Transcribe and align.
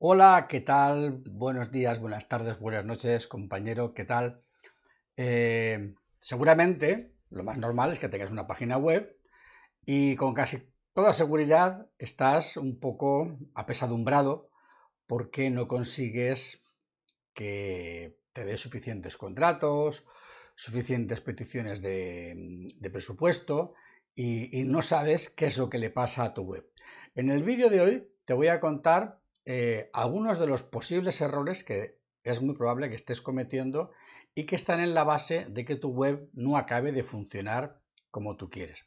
Hola, 0.00 0.46
¿qué 0.48 0.60
tal? 0.60 1.24
Buenos 1.28 1.72
días, 1.72 2.00
buenas 2.00 2.28
tardes, 2.28 2.60
buenas 2.60 2.84
noches, 2.84 3.26
compañero, 3.26 3.94
¿qué 3.94 4.04
tal? 4.04 4.40
Eh, 5.16 5.92
seguramente 6.20 7.16
lo 7.30 7.42
más 7.42 7.58
normal 7.58 7.90
es 7.90 7.98
que 7.98 8.08
tengas 8.08 8.30
una 8.30 8.46
página 8.46 8.78
web 8.78 9.18
y 9.84 10.14
con 10.14 10.34
casi 10.34 10.62
toda 10.92 11.12
seguridad 11.12 11.90
estás 11.98 12.56
un 12.56 12.78
poco 12.78 13.38
apesadumbrado 13.54 14.50
porque 15.08 15.50
no 15.50 15.66
consigues 15.66 16.64
que 17.34 18.20
te 18.32 18.44
dé 18.44 18.56
suficientes 18.56 19.16
contratos, 19.16 20.06
suficientes 20.54 21.20
peticiones 21.22 21.82
de, 21.82 22.88
presupuesto 22.92 23.74
y, 24.14 24.60
y 24.60 24.62
no 24.62 24.80
sabes 24.80 25.28
qué 25.28 25.46
es 25.46 25.58
lo 25.58 25.68
que 25.68 25.78
le 25.78 25.90
pasa 25.90 26.22
a 26.22 26.34
tu 26.34 26.42
web. 26.42 26.70
En 27.16 27.30
el 27.30 27.42
vídeo 27.42 27.68
de 27.68 27.80
hoy 27.80 28.08
te 28.26 28.34
voy 28.34 28.46
a 28.46 28.60
contar 28.60 29.17
eh, 29.50 29.88
algunos 29.94 30.38
de 30.38 30.46
los 30.46 30.62
posibles 30.62 31.22
errores 31.22 31.64
que 31.64 31.98
es 32.22 32.42
muy 32.42 32.54
probable 32.54 32.90
que 32.90 32.96
estés 32.96 33.22
cometiendo 33.22 33.92
y 34.34 34.44
que 34.44 34.56
están 34.56 34.78
en 34.78 34.92
la 34.92 35.04
base 35.04 35.46
de 35.48 35.64
que 35.64 35.74
tu 35.74 35.88
web 35.88 36.28
no 36.34 36.58
acabe 36.58 36.92
de 36.92 37.02
funcionar 37.02 37.80
como 38.10 38.36
tú 38.36 38.50
quieres. 38.50 38.84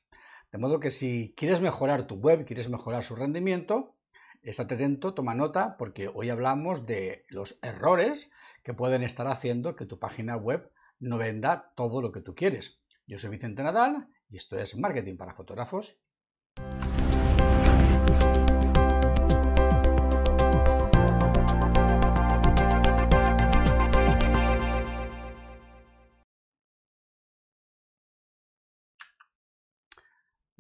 De 0.52 0.60
modo 0.60 0.80
que 0.80 0.92
si 0.92 1.34
quieres 1.36 1.62
mejorar 1.62 2.06
tu 2.06 2.14
web, 2.14 2.46
quieres 2.46 2.70
mejorar 2.70 3.02
su 3.02 3.16
rendimiento, 3.16 3.96
estate 4.44 4.76
atento, 4.76 5.16
toma 5.16 5.34
nota, 5.34 5.78
porque 5.78 6.12
hoy 6.14 6.30
hablamos 6.30 6.86
de 6.86 7.26
los 7.30 7.58
errores 7.64 8.30
que 8.62 8.76
pueden 8.76 9.02
estar 9.02 9.26
haciendo 9.26 9.76
que 9.76 9.88
tu 9.88 9.98
página 9.98 10.38
web 10.38 10.72
no 11.00 11.18
venda 11.18 11.74
todo 11.76 12.04
lo 12.04 12.12
que 12.12 12.22
tú 12.22 12.36
quieres. 12.36 12.80
Yo 13.08 13.18
soy 13.18 13.32
Vicente 13.32 13.64
Nadal 13.64 14.10
y 14.30 14.38
esto 14.38 14.60
es 14.60 14.78
Marketing 14.78 15.18
para 15.18 15.34
Fotógrafos. 15.34 16.00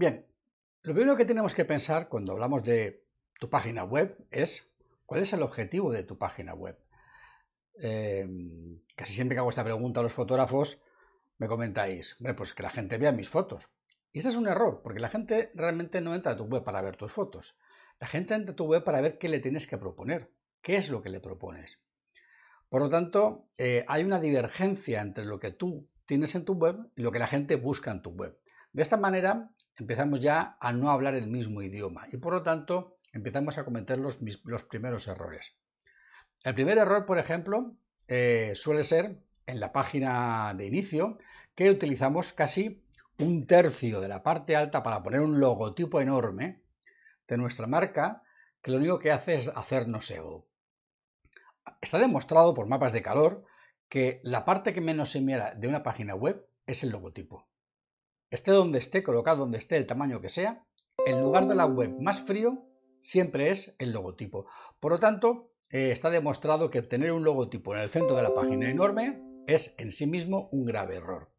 Bien, 0.02 0.25
lo 0.81 0.95
primero 0.95 1.16
que 1.16 1.25
tenemos 1.25 1.53
que 1.53 1.63
pensar 1.63 2.09
cuando 2.09 2.31
hablamos 2.31 2.63
de 2.63 3.05
tu 3.39 3.52
página 3.52 3.83
web 3.83 4.17
es 4.31 4.73
cuál 5.05 5.21
es 5.21 5.31
el 5.31 5.44
objetivo 5.44 5.91
de 5.91 6.03
tu 6.03 6.17
página 6.17 6.55
web. 6.55 6.75
Em, 7.75 8.81
casi 8.95 9.13
siempre 9.13 9.35
que 9.35 9.41
hago 9.41 9.52
esta 9.52 9.63
pregunta 9.63 9.99
a 9.99 10.03
los 10.03 10.11
fotógrafos 10.11 10.81
me 11.38 11.47
comentáis, 11.47 12.17
pues 12.35 12.55
que 12.55 12.63
la 12.63 12.72
gente 12.72 12.97
vea 12.97 13.11
mis 13.11 13.29
fotos. 13.29 13.69
Y 14.11 14.17
ese 14.17 14.29
es 14.29 14.35
un 14.38 14.47
error, 14.47 14.81
porque 14.83 14.99
la 14.99 15.09
gente 15.09 15.52
realmente 15.53 16.02
no 16.02 16.16
entra 16.16 16.31
a 16.31 16.35
tu 16.35 16.45
web 16.45 16.63
para 16.63 16.81
ver 16.81 16.97
tus 16.97 17.11
fotos. 17.11 17.55
La 17.99 18.07
gente 18.07 18.33
entra 18.33 18.53
a 18.53 18.55
tu 18.55 18.66
web 18.66 18.83
para 18.83 19.02
ver 19.02 19.19
qué 19.19 19.29
le 19.29 19.39
tienes 19.39 19.67
que 19.67 19.77
proponer, 19.77 20.31
qué 20.63 20.77
es 20.77 20.89
lo 20.89 21.03
que 21.03 21.09
le 21.09 21.19
propones. 21.19 21.77
Por 22.69 22.81
lo 22.81 22.89
tanto, 22.89 23.49
eh, 23.55 23.85
hay 23.88 24.03
una 24.03 24.19
divergencia 24.19 24.99
entre 24.99 25.25
lo 25.25 25.39
que 25.39 25.52
tú 25.52 25.88
tienes 26.07 26.33
en 26.33 26.44
tu 26.44 26.53
web 26.53 26.89
y 26.95 27.03
lo 27.03 27.11
que 27.11 27.19
la 27.19 27.27
gente 27.27 27.55
busca 27.55 27.91
en 27.91 28.02
tu 28.02 28.09
web. 28.09 28.35
De 28.73 28.81
esta 28.81 28.97
manera, 28.97 29.52
empezamos 29.82 30.20
ya 30.20 30.58
a 30.60 30.74
no 30.74 30.92
hablar 30.92 31.16
el 31.16 31.26
mismo 31.26 31.64
idioma 31.64 32.08
y 32.12 32.18
por 32.18 32.34
lo 32.34 32.44
tanto 32.44 32.98
empezamos 33.14 33.58
a 33.58 33.66
cometer 33.66 33.98
los, 33.98 34.18
primeros 34.70 35.08
errores. 35.08 35.58
El 36.44 36.54
primer 36.54 36.78
error, 36.78 37.08
por 37.08 37.18
ejemplo, 37.18 37.76
eh, 38.08 38.52
suele 38.54 38.84
ser 38.84 39.18
en 39.48 39.59
la 39.59 39.72
página 39.72 40.54
de 40.56 40.68
inicio 40.68 41.18
que 41.56 41.72
utilizamos 41.72 42.32
casi 42.32 42.84
un 43.18 43.48
tercio 43.48 44.02
de 44.02 44.08
la 44.08 44.22
parte 44.22 44.56
alta 44.56 44.84
para 44.84 45.02
poner 45.02 45.22
un 45.22 45.40
logotipo 45.40 46.00
enorme 46.00 46.62
de 47.28 47.38
nuestra 47.38 47.66
marca 47.66 48.22
que 48.62 48.70
lo 48.70 48.78
único 48.78 49.00
que 49.00 49.12
hace 49.12 49.34
es 49.34 49.48
hacernos 49.48 50.12
ego. 50.12 50.47
Está 51.81 51.97
demostrado 51.97 52.53
por 52.53 52.68
mapas 52.68 52.94
de 52.94 53.02
calor 53.02 53.46
que 53.90 54.22
la 54.24 54.46
parte 54.46 54.74
que 54.74 54.81
menos 54.81 55.09
se 55.09 55.22
mira 55.22 55.56
de 55.56 55.68
una 55.68 55.81
página 55.81 56.14
web 56.14 56.47
es 56.68 56.84
el 56.84 56.91
logotipo 56.91 57.50
esté 58.31 58.52
donde 58.52 58.80
esté, 58.80 59.03
colocado 59.03 59.40
donde 59.40 59.58
esté, 59.58 59.78
el 59.78 59.86
tamaño 59.86 60.22
que 60.22 60.30
sea, 60.30 60.66
el 61.06 61.19
lugar 61.19 61.47
de 61.47 61.56
la 61.56 61.66
web 61.66 61.96
más 62.00 62.22
frío 62.22 62.66
siempre 63.02 63.52
es 63.52 63.75
el 63.78 63.92
logotipo. 63.92 64.47
Por 64.80 64.94
lo 64.94 65.00
tanto, 65.00 65.52
eh, 65.69 65.92
está 65.92 66.09
demostrado 66.09 66.70
que 66.70 66.81
tener 66.81 67.12
un 67.12 67.24
logotipo 67.24 67.75
en 67.75 67.81
el 67.81 67.90
centro 67.90 68.16
de 68.16 68.24
la 68.24 68.34
página 68.34 68.70
enorme 68.70 69.22
es 69.47 69.75
en 69.78 69.91
sí 69.91 70.08
mismo 70.08 70.47
un 70.52 70.66
grave 70.66 70.96
error. 70.96 71.31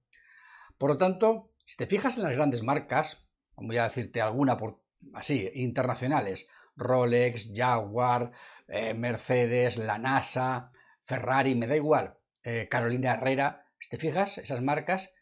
Por 0.77 0.91
lo 0.91 0.97
tanto, 0.99 1.51
si 1.65 1.77
te 1.77 1.87
fijas 1.87 2.17
en 2.19 2.25
las 2.25 2.37
grandes 2.37 2.63
marcas, 2.63 3.27
voy 3.57 3.79
a 3.79 3.85
decirte 3.85 4.21
alguna 4.21 4.57
por 4.57 4.83
así, 5.15 5.51
internacionales, 5.55 6.49
Rolex, 6.77 7.53
Jaguar, 7.55 8.33
eh, 8.69 8.93
Mercedes, 8.95 9.79
la 9.79 9.99
NASA, 9.99 10.73
Ferrari, 11.05 11.55
me 11.55 11.67
da 11.67 11.77
igual, 11.77 12.19
eh, 12.43 12.69
Carolina 12.71 13.13
Herrera, 13.13 13.67
si 13.79 13.91
te 13.91 13.99
fijas, 13.99 14.39
esas 14.39 14.61
marcas, 14.61 15.15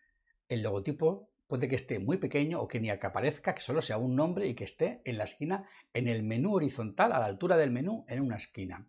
el 0.48 0.62
logotipo 0.62 1.29
Puede 1.50 1.66
que 1.66 1.74
esté 1.74 1.98
muy 1.98 2.18
pequeño 2.18 2.60
o 2.60 2.68
que 2.68 2.78
ni 2.78 2.96
que 2.96 3.06
aparezca, 3.08 3.56
que 3.56 3.60
solo 3.60 3.82
sea 3.82 3.98
un 3.98 4.14
nombre 4.14 4.46
y 4.46 4.54
que 4.54 4.62
esté 4.62 5.02
en 5.04 5.18
la 5.18 5.24
esquina, 5.24 5.68
en 5.92 6.06
el 6.06 6.22
menú 6.22 6.54
horizontal, 6.54 7.10
a 7.12 7.18
la 7.18 7.24
altura 7.24 7.56
del 7.56 7.72
menú, 7.72 8.04
en 8.06 8.22
una 8.22 8.36
esquina. 8.36 8.86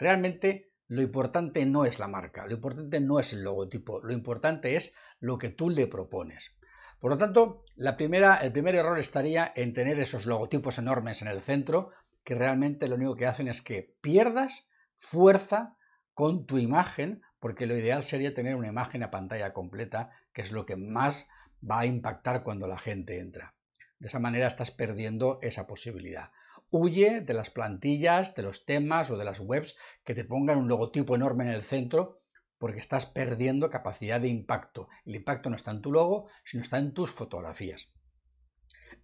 Realmente 0.00 0.72
lo 0.88 1.00
importante 1.00 1.64
no 1.64 1.84
es 1.84 2.00
la 2.00 2.08
marca, 2.08 2.44
lo 2.44 2.54
importante 2.54 2.98
no 2.98 3.20
es 3.20 3.32
el 3.32 3.44
logotipo, 3.44 4.00
lo 4.00 4.12
importante 4.12 4.74
es 4.74 4.96
lo 5.20 5.38
que 5.38 5.50
tú 5.50 5.70
le 5.70 5.86
propones. 5.86 6.56
Por 6.98 7.12
lo 7.12 7.18
tanto, 7.18 7.64
el 7.76 7.94
primer 7.94 8.74
error 8.74 8.98
estaría 8.98 9.52
en 9.54 9.72
tener 9.72 10.00
esos 10.00 10.26
logotipos 10.26 10.78
enormes 10.78 11.22
en 11.22 11.28
el 11.28 11.40
centro, 11.40 11.92
que 12.24 12.34
realmente 12.34 12.88
lo 12.88 12.96
único 12.96 13.14
que 13.14 13.26
hacen 13.26 13.46
es 13.46 13.62
que 13.62 13.94
pierdas 14.00 14.68
fuerza 14.96 15.76
con 16.14 16.46
tu 16.46 16.58
imagen, 16.58 17.22
porque 17.38 17.66
lo 17.66 17.76
ideal 17.76 18.02
sería 18.02 18.34
tener 18.34 18.56
una 18.56 18.66
imagen 18.66 19.04
a 19.04 19.12
pantalla 19.12 19.52
completa, 19.52 20.10
que 20.32 20.42
es 20.42 20.50
lo 20.50 20.66
que 20.66 20.74
más 20.74 21.28
va 21.68 21.80
a 21.80 21.86
impactar 21.86 22.42
cuando 22.42 22.66
la 22.66 22.78
gente 22.78 23.18
entra. 23.18 23.54
De 23.98 24.08
esa 24.08 24.18
manera 24.18 24.46
estás 24.46 24.70
perdiendo 24.70 25.38
esa 25.42 25.66
posibilidad. 25.66 26.30
Huye 26.70 27.20
de 27.20 27.34
las 27.34 27.50
plantillas, 27.50 28.34
de 28.34 28.42
los 28.42 28.64
temas 28.64 29.10
o 29.10 29.16
de 29.16 29.24
las 29.24 29.40
webs 29.40 29.76
que 30.04 30.14
te 30.14 30.24
pongan 30.24 30.58
un 30.58 30.68
logotipo 30.68 31.14
enorme 31.14 31.44
en 31.44 31.50
el 31.50 31.62
centro 31.62 32.22
porque 32.58 32.80
estás 32.80 33.06
perdiendo 33.06 33.70
capacidad 33.70 34.20
de 34.20 34.28
impacto. 34.28 34.88
El 35.04 35.16
impacto 35.16 35.50
no 35.50 35.56
está 35.56 35.70
en 35.72 35.82
tu 35.82 35.92
logo, 35.92 36.28
sino 36.44 36.62
está 36.62 36.78
en 36.78 36.94
tus 36.94 37.10
fotografías. 37.10 37.92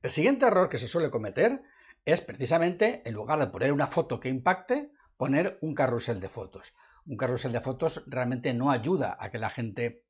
El 0.01 0.11
siguiente 0.11 0.47
error 0.47 0.69
que 0.69 0.79
se 0.79 0.87
suele 0.87 1.11
cometer 1.11 1.61
es 2.05 2.21
precisamente, 2.21 3.03
en 3.05 3.15
lugar 3.15 3.41
de 3.41 3.49
poner 3.49 3.73
una 3.73 3.89
foto 3.89 4.21
que 4.21 4.29
impacte, 4.29 4.93
poner 5.17 5.59
un 5.61 5.75
carrusel 5.75 6.21
de 6.21 6.29
fotos. 6.29 6.75
Un 7.05 7.17
carrusel 7.17 7.53
de 7.53 7.61
fotos 7.61 8.05
realmente 8.07 8.55
no 8.55 8.71
ayuda 8.71 9.17
a 9.19 9.31
que 9.31 9.39
la 9.39 9.51
gente 9.51 10.05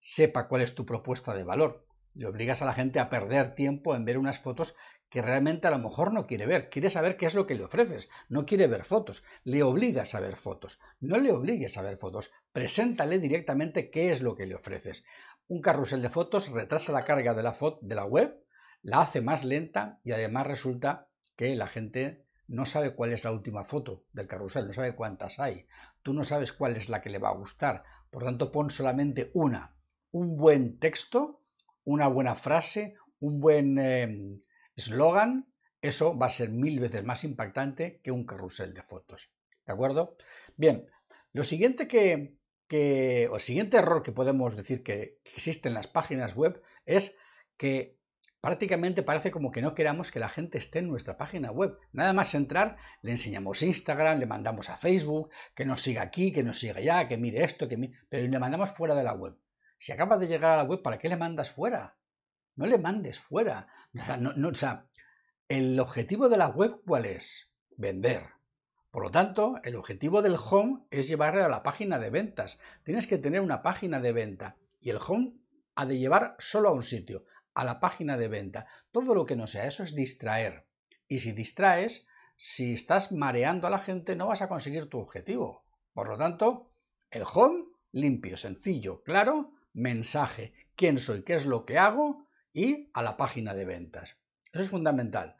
sepa 0.00 0.48
cuál 0.48 0.62
es 0.62 0.74
tu 0.74 0.86
propuesta 0.86 1.34
de 1.34 1.44
valor. 1.44 1.86
Le 2.14 2.26
obligas 2.26 2.62
a 2.62 2.64
la 2.64 2.74
gente 2.74 2.98
a 2.98 3.10
perder 3.10 3.54
tiempo 3.54 3.94
en 3.94 4.04
ver 4.04 4.18
unas 4.18 4.38
fotos 4.40 4.74
que 5.08 5.22
realmente 5.22 5.66
a 5.66 5.70
lo 5.70 5.78
mejor 5.78 6.12
no 6.12 6.26
quiere 6.26 6.46
ver. 6.46 6.68
Quiere 6.68 6.90
saber 6.90 7.16
qué 7.16 7.26
es 7.26 7.34
lo 7.34 7.46
que 7.46 7.54
le 7.54 7.64
ofreces. 7.64 8.08
No 8.28 8.44
quiere 8.44 8.66
ver 8.66 8.84
fotos. 8.84 9.24
Le 9.44 9.62
obligas 9.62 10.14
a 10.14 10.20
ver 10.20 10.36
fotos. 10.36 10.80
No 11.00 11.18
le 11.18 11.32
obligues 11.32 11.76
a 11.78 11.82
ver 11.82 11.96
fotos. 11.96 12.30
Preséntale 12.52 13.18
directamente 13.18 13.90
qué 13.90 14.10
es 14.10 14.20
lo 14.20 14.34
que 14.36 14.46
le 14.46 14.54
ofreces. 14.54 15.04
Un 15.46 15.62
carrusel 15.62 16.02
de 16.02 16.10
fotos 16.10 16.50
retrasa 16.50 16.92
la 16.92 17.04
carga 17.04 17.34
de 17.34 17.42
la, 17.42 17.56
de 17.80 17.94
la 17.94 18.04
web, 18.04 18.44
la 18.82 19.00
hace 19.00 19.22
más 19.22 19.44
lenta 19.44 20.00
y 20.04 20.12
además 20.12 20.46
resulta 20.46 21.08
que 21.36 21.54
la 21.56 21.68
gente 21.68 22.26
no 22.48 22.66
sabe 22.66 22.94
cuál 22.94 23.12
es 23.12 23.24
la 23.24 23.32
última 23.32 23.64
foto 23.64 24.04
del 24.12 24.26
carrusel, 24.26 24.66
no 24.66 24.72
sabe 24.72 24.94
cuántas 24.94 25.38
hay. 25.38 25.66
Tú 26.02 26.12
no 26.12 26.24
sabes 26.24 26.52
cuál 26.52 26.76
es 26.76 26.88
la 26.88 27.00
que 27.00 27.10
le 27.10 27.18
va 27.18 27.30
a 27.30 27.36
gustar. 27.36 27.84
Por 28.10 28.24
tanto, 28.24 28.50
pon 28.52 28.70
solamente 28.70 29.30
una 29.34 29.77
un 30.12 30.36
buen 30.36 30.78
texto, 30.78 31.42
una 31.84 32.08
buena 32.08 32.34
frase, 32.34 32.94
un 33.20 33.40
buen 33.40 33.78
em, 33.78 34.38
eslogan, 34.76 35.46
eso 35.80 36.16
va 36.18 36.26
a 36.26 36.30
ser 36.30 36.50
mil 36.50 36.80
veces 36.80 37.04
más 37.04 37.24
impactante 37.24 38.00
que 38.02 38.10
un 38.10 38.26
carrusel 38.26 38.74
de 38.74 38.82
fotos. 38.82 39.32
¿De 39.66 39.72
acuerdo? 39.72 40.16
Bien, 40.56 40.86
lo 41.32 41.44
siguiente 41.44 41.86
que, 41.86 42.36
que, 42.66 43.28
o 43.30 43.36
el 43.36 43.40
siguiente 43.40 43.76
error 43.76 44.02
que 44.02 44.12
podemos 44.12 44.56
decir 44.56 44.82
que, 44.82 45.18
existe 45.24 45.68
en 45.68 45.74
las 45.74 45.86
páginas 45.86 46.34
web 46.34 46.62
es 46.84 47.18
que 47.56 47.98
prácticamente 48.40 49.02
parece 49.02 49.30
como 49.30 49.50
que 49.50 49.62
no 49.62 49.74
queramos 49.74 50.10
que 50.10 50.20
la 50.20 50.28
gente 50.28 50.58
esté 50.58 50.78
en 50.80 50.88
nuestra 50.88 51.16
página 51.16 51.50
web. 51.50 51.78
Nada 51.92 52.12
más 52.12 52.34
entrar, 52.34 52.76
le 53.02 53.12
enseñamos 53.12 53.62
Instagram, 53.62 54.18
le 54.18 54.26
mandamos 54.26 54.68
a 54.70 54.76
Facebook, 54.76 55.30
que 55.54 55.64
nos 55.64 55.80
siga 55.80 56.02
aquí, 56.02 56.32
que 56.32 56.42
nos 56.42 56.58
siga 56.58 56.78
allá, 56.78 57.08
que 57.08 57.18
mire 57.18 57.44
esto, 57.44 57.68
que 57.68 57.76
mire... 57.76 57.94
pero 58.08 58.26
le 58.26 58.38
mandamos 58.38 58.70
fuera 58.70 58.94
de 58.94 59.04
la 59.04 59.14
web. 59.14 59.36
Si 59.78 59.92
acabas 59.92 60.20
de 60.20 60.26
llegar 60.26 60.52
a 60.52 60.56
la 60.56 60.64
web, 60.64 60.82
¿para 60.82 60.98
qué 60.98 61.08
le 61.08 61.16
mandas 61.16 61.50
fuera? 61.50 61.96
No 62.56 62.66
le 62.66 62.78
mandes 62.78 63.18
fuera. 63.18 63.68
O 63.94 64.54
sea, 64.54 64.86
el 65.48 65.78
objetivo 65.80 66.28
de 66.28 66.36
la 66.36 66.48
web, 66.48 66.80
¿cuál 66.84 67.06
es? 67.06 67.50
Vender. 67.76 68.26
Por 68.90 69.04
lo 69.04 69.10
tanto, 69.10 69.54
el 69.62 69.76
objetivo 69.76 70.22
del 70.22 70.36
home 70.36 70.84
es 70.90 71.08
llevarle 71.08 71.42
a 71.42 71.48
la 71.48 71.62
página 71.62 71.98
de 71.98 72.10
ventas. 72.10 72.58
Tienes 72.84 73.06
que 73.06 73.18
tener 73.18 73.40
una 73.40 73.62
página 73.62 74.00
de 74.00 74.12
venta 74.12 74.56
y 74.80 74.90
el 74.90 74.98
home 75.06 75.34
ha 75.74 75.86
de 75.86 75.98
llevar 75.98 76.34
solo 76.38 76.70
a 76.70 76.72
un 76.72 76.82
sitio, 76.82 77.24
a 77.54 77.64
la 77.64 77.78
página 77.78 78.16
de 78.16 78.28
venta. 78.28 78.66
Todo 78.90 79.14
lo 79.14 79.26
que 79.26 79.36
no 79.36 79.46
sea 79.46 79.66
eso 79.66 79.82
es 79.82 79.94
distraer. 79.94 80.66
Y 81.06 81.18
si 81.18 81.32
distraes, 81.32 82.08
si 82.36 82.74
estás 82.74 83.12
mareando 83.12 83.66
a 83.66 83.70
la 83.70 83.78
gente 83.78 84.16
no 84.16 84.26
vas 84.26 84.42
a 84.42 84.48
conseguir 84.48 84.88
tu 84.88 84.98
objetivo. 84.98 85.64
Por 85.92 86.08
lo 86.08 86.18
tanto, 86.18 86.72
el 87.10 87.24
home 87.32 87.64
limpio, 87.92 88.36
sencillo, 88.36 89.02
claro, 89.02 89.52
mensaje, 89.78 90.52
quién 90.76 90.98
soy, 90.98 91.22
qué 91.22 91.34
es 91.34 91.46
lo 91.46 91.64
que 91.64 91.78
hago 91.78 92.26
y 92.52 92.90
a 92.92 93.02
la 93.02 93.16
página 93.16 93.54
de 93.54 93.64
ventas. 93.64 94.16
Eso 94.52 94.62
es 94.62 94.70
fundamental. 94.70 95.36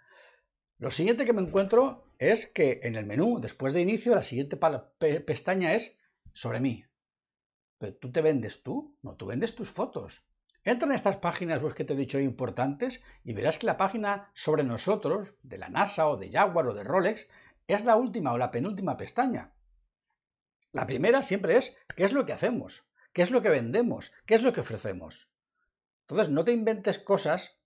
Lo 0.79 0.91
siguiente 0.91 1.25
que 1.25 1.33
me 1.33 1.43
encuentro 1.43 2.05
es 2.19 2.47
que 2.47 2.81
en 2.83 2.95
el 2.95 3.07
menú, 3.07 3.41
después 3.41 3.73
de 3.73 3.81
inicio, 3.81 4.15
la 4.15 4.23
siguiente 4.23 4.59
pestaña 5.27 5.75
es 5.75 6.01
sobre 6.33 6.61
mí. 6.61 6.85
Pero 7.79 7.95
tú 7.95 8.13
te 8.13 8.23
vendes 8.23 8.63
tú, 8.63 8.97
no, 9.03 9.15
tú 9.15 9.27
vendes 9.27 9.55
tus 9.55 9.71
fotos. 9.71 10.25
Entra 10.65 10.87
en 10.87 10.95
estas 10.95 11.17
páginas 11.17 11.63
web 11.63 11.75
que 11.75 11.85
te 11.85 11.95
he 11.95 11.97
dicho 11.97 12.19
importantes 12.19 13.03
y 13.25 13.33
verás 13.33 13.59
que 13.59 13.67
la 13.67 13.77
página 13.77 14.31
sobre 14.35 14.65
nosotros, 14.65 15.35
de 15.43 15.59
la 15.59 15.69
NASA 15.69 16.09
o 16.09 16.17
de 16.17 16.31
Jaguar 16.31 16.67
o 16.67 16.75
de 16.75 16.85
Rolex, 16.85 17.31
es 17.67 17.85
la 17.85 17.97
última 17.97 18.33
o 18.33 18.39
la 18.39 18.51
penúltima 18.51 18.97
pestaña. 18.97 19.53
La 20.73 20.87
primera 20.87 21.23
siempre 21.23 21.57
es 21.57 21.77
qué 21.97 22.05
es 22.05 22.13
lo 22.13 22.27
que 22.27 22.33
hacemos, 22.33 22.88
qué 23.19 23.23
es 23.23 23.33
lo 23.33 23.43
que 23.43 23.49
vendemos, 23.49 24.13
qué 24.27 24.35
es 24.35 24.43
lo 24.43 24.53
que 24.53 24.61
ofrecemos. 24.61 25.29
Entonces 26.03 26.29
no 26.29 26.45
te 26.45 26.53
inventes 26.53 27.01
cosas 27.01 27.59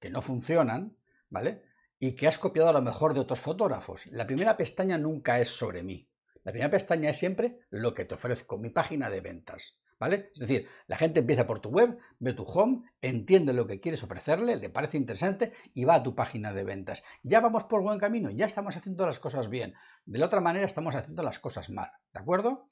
que 0.00 0.10
no 0.10 0.20
funcionan, 0.22 0.96
¿vale? 1.30 1.62
Y 2.00 2.16
que 2.16 2.26
has 2.26 2.36
copiado 2.36 2.70
a 2.70 2.72
lo 2.72 2.82
mejor 2.82 3.14
de 3.14 3.20
otros 3.20 3.38
fotógrafos. 3.38 4.06
La 4.06 4.26
primera 4.26 4.56
pestaña 4.56 4.98
nunca 4.98 5.38
es 5.38 5.50
sobre 5.50 5.84
mí. 5.84 6.08
La 6.42 6.50
primera 6.50 6.72
pestaña 6.72 7.10
es 7.10 7.16
siempre 7.16 7.60
lo 7.70 7.94
que 7.94 8.06
te 8.06 8.16
ofrezco, 8.16 8.58
mi 8.58 8.70
página 8.70 9.08
de 9.08 9.20
ventas. 9.20 9.78
¿Vale? 10.00 10.30
Es 10.34 10.40
decir, 10.40 10.66
la 10.88 10.98
gente 10.98 11.20
empieza 11.20 11.46
por 11.46 11.60
tu 11.60 11.68
web, 11.68 11.96
ve 12.18 12.32
tu 12.32 12.42
home, 12.42 12.82
entiende 13.00 13.52
lo 13.52 13.68
que 13.68 13.78
quieres 13.78 14.02
ofrecerle, 14.02 14.56
le 14.56 14.68
parece 14.68 14.96
interesante 14.96 15.52
y 15.74 15.84
va 15.84 15.94
a 15.94 16.02
tu 16.02 16.16
página 16.16 16.52
de 16.52 16.64
ventas. 16.64 17.04
Ya 17.22 17.38
vamos 17.38 17.64
por 17.64 17.82
buen 17.82 18.00
camino, 18.00 18.30
ya 18.30 18.46
estamos 18.46 18.76
haciendo 18.76 19.06
las 19.06 19.20
cosas 19.20 19.48
bien. 19.48 19.74
De 20.06 20.18
la 20.18 20.26
otra 20.26 20.40
manera 20.40 20.66
estamos 20.66 20.96
haciendo 20.96 21.22
las 21.22 21.38
cosas 21.38 21.70
mal. 21.70 21.92
¿De 22.12 22.18
acuerdo? 22.18 22.68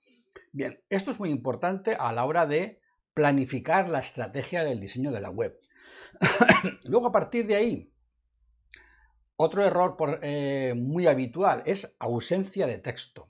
Bien, 0.52 0.80
esto 0.88 1.10
es 1.10 1.18
muy 1.18 1.30
importante 1.30 1.94
a 1.98 2.12
la 2.12 2.24
hora 2.24 2.46
de 2.46 2.80
planificar 3.14 3.88
la 3.88 4.00
estrategia 4.00 4.64
del 4.64 4.80
diseño 4.80 5.10
de 5.12 5.20
la 5.20 5.30
web. 5.30 5.58
Luego, 6.84 7.06
a 7.08 7.12
partir 7.12 7.46
de 7.46 7.56
ahí, 7.56 7.92
otro 9.36 9.62
error 9.62 9.96
eh, 10.22 10.74
muy 10.76 11.06
habitual 11.06 11.62
es 11.66 11.94
ausencia 11.98 12.66
de 12.66 12.78
texto. 12.78 13.28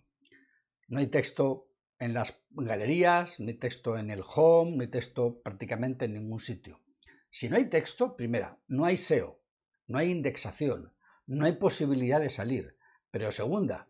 No 0.88 0.99
hay 0.99 1.08
texto 1.08 1.69
en 1.99 2.14
las 2.14 2.38
galerías, 2.50 3.41
ni 3.41 3.55
texto 3.55 3.99
en 3.99 4.11
el 4.11 4.23
home, 4.25 4.76
ni 4.76 4.87
texto 4.87 5.41
prácticamente 5.43 6.05
en 6.05 6.14
ningún 6.14 6.38
sitio. 6.38 6.81
Si 7.31 7.49
no 7.49 7.56
hay 7.56 7.69
texto, 7.69 8.17
primera, 8.17 8.58
no 8.69 8.85
hay 8.85 8.97
SEO, 8.97 9.41
no 9.88 9.99
hay 9.99 10.11
indexación, 10.11 10.93
no 11.26 11.44
hay 11.44 11.53
posibilidad 11.53 12.20
de 12.20 12.31
salir. 12.31 12.76
Pero 13.11 13.32
segunda, 13.32 13.88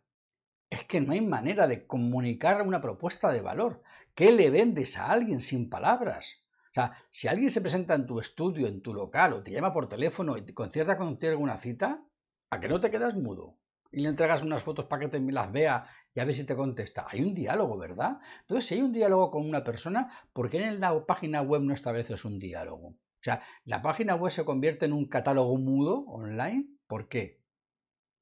es 0.70 0.84
que 0.84 1.00
no 1.00 1.12
hay 1.12 1.20
manera 1.20 1.66
de 1.66 1.86
comunicar 1.86 2.62
una 2.62 2.80
propuesta 2.80 3.30
de 3.32 3.40
valor. 3.40 3.82
¿Qué 4.14 4.32
le 4.32 4.50
vendes 4.50 4.96
a 4.98 5.06
alguien 5.06 5.40
sin 5.40 5.68
palabras? 5.68 6.42
O 6.70 6.74
sea, 6.74 6.92
si 7.10 7.28
alguien 7.28 7.50
se 7.50 7.60
presenta 7.60 7.94
en 7.94 8.06
tu 8.06 8.18
estudio, 8.18 8.66
en 8.66 8.82
tu 8.82 8.92
local, 8.92 9.32
o 9.32 9.42
te 9.42 9.50
llama 9.50 9.72
por 9.72 9.88
teléfono 9.88 10.36
y 10.36 10.52
concierta 10.52 10.98
contigo 10.98 11.38
una 11.38 11.56
cita, 11.56 12.02
¿a 12.50 12.60
que 12.60 12.68
no 12.68 12.80
te 12.80 12.90
quedas 12.90 13.14
mudo? 13.14 13.56
y 13.96 14.00
le 14.00 14.10
entregas 14.10 14.42
unas 14.42 14.62
fotos 14.62 14.84
para 14.84 15.00
que 15.00 15.08
te 15.08 15.20
las 15.32 15.50
vea 15.50 15.86
y 16.14 16.20
a 16.20 16.24
ver 16.24 16.34
si 16.34 16.44
te 16.44 16.54
contesta. 16.54 17.06
Hay 17.08 17.22
un 17.22 17.34
diálogo, 17.34 17.78
¿verdad? 17.78 18.18
Entonces, 18.40 18.66
si 18.66 18.74
hay 18.74 18.82
un 18.82 18.92
diálogo 18.92 19.30
con 19.30 19.46
una 19.48 19.64
persona, 19.64 20.12
¿por 20.32 20.50
qué 20.50 20.64
en 20.64 20.80
la 20.80 21.06
página 21.06 21.40
web 21.40 21.62
no 21.62 21.72
estableces 21.72 22.24
un 22.24 22.38
diálogo? 22.38 22.88
O 22.88 23.22
sea, 23.22 23.40
la 23.64 23.80
página 23.80 24.14
web 24.14 24.30
se 24.30 24.44
convierte 24.44 24.86
en 24.86 24.92
un 24.92 25.06
catálogo 25.06 25.56
mudo 25.56 26.04
online. 26.08 26.66
¿Por 26.86 27.08
qué? 27.08 27.40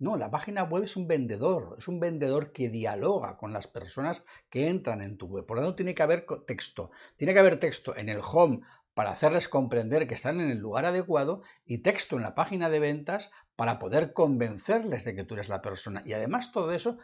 No, 0.04 0.18
la 0.18 0.30
página 0.30 0.64
web 0.64 0.84
es 0.84 0.96
un 0.96 1.08
vendedor, 1.08 1.76
es 1.78 1.88
un 1.88 1.98
vendedor 1.98 2.52
que 2.52 2.68
dialoga 2.68 3.38
con 3.38 3.54
las 3.54 3.66
personas 3.66 4.22
que 4.50 4.68
entran 4.68 5.00
en 5.00 5.16
tu 5.16 5.28
web. 5.28 5.46
Por 5.46 5.56
lo 5.56 5.62
tanto, 5.62 5.76
tiene 5.76 5.94
que 5.94 6.02
haber 6.02 6.26
texto. 6.46 6.90
Tiene 7.16 7.32
que 7.32 7.40
haber 7.40 7.58
texto 7.58 7.96
en 7.96 8.10
el 8.10 8.20
home 8.22 8.60
para 8.92 9.12
hacerles 9.12 9.48
comprender 9.48 10.06
que 10.06 10.12
están 10.12 10.40
en 10.40 10.50
el 10.50 10.58
lugar 10.58 10.84
adecuado 10.84 11.40
y 11.64 11.78
texto 11.78 12.16
en 12.16 12.22
la 12.22 12.34
página 12.34 12.68
de 12.68 12.80
ventas 12.80 13.30
para 13.56 13.78
poder 13.78 14.12
convencerles 14.12 15.04
de 15.06 15.14
que 15.14 15.24
tú 15.24 15.36
eres 15.36 15.48
la 15.48 15.62
persona. 15.62 16.02
Y 16.04 16.12
además 16.12 16.52
todo 16.52 16.72
eso 16.72 16.98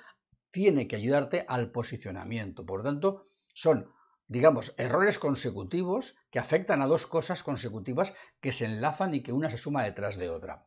tiene 0.50 0.86
que 0.86 0.96
ayudarte 0.96 1.46
al 1.48 1.70
posicionamiento. 1.70 2.66
Por 2.66 2.80
lo 2.80 2.84
tanto, 2.84 3.28
son, 3.54 3.94
digamos, 4.28 4.74
errores 4.76 5.18
consecutivos 5.18 6.18
que 6.30 6.38
afectan 6.38 6.82
a 6.82 6.86
dos 6.86 7.06
cosas 7.06 7.42
consecutivas 7.42 8.12
que 8.42 8.52
se 8.52 8.66
enlazan 8.66 9.14
y 9.14 9.22
que 9.22 9.32
una 9.32 9.48
se 9.48 9.56
suma 9.56 9.84
detrás 9.84 10.18
de 10.18 10.28
otra. 10.28 10.66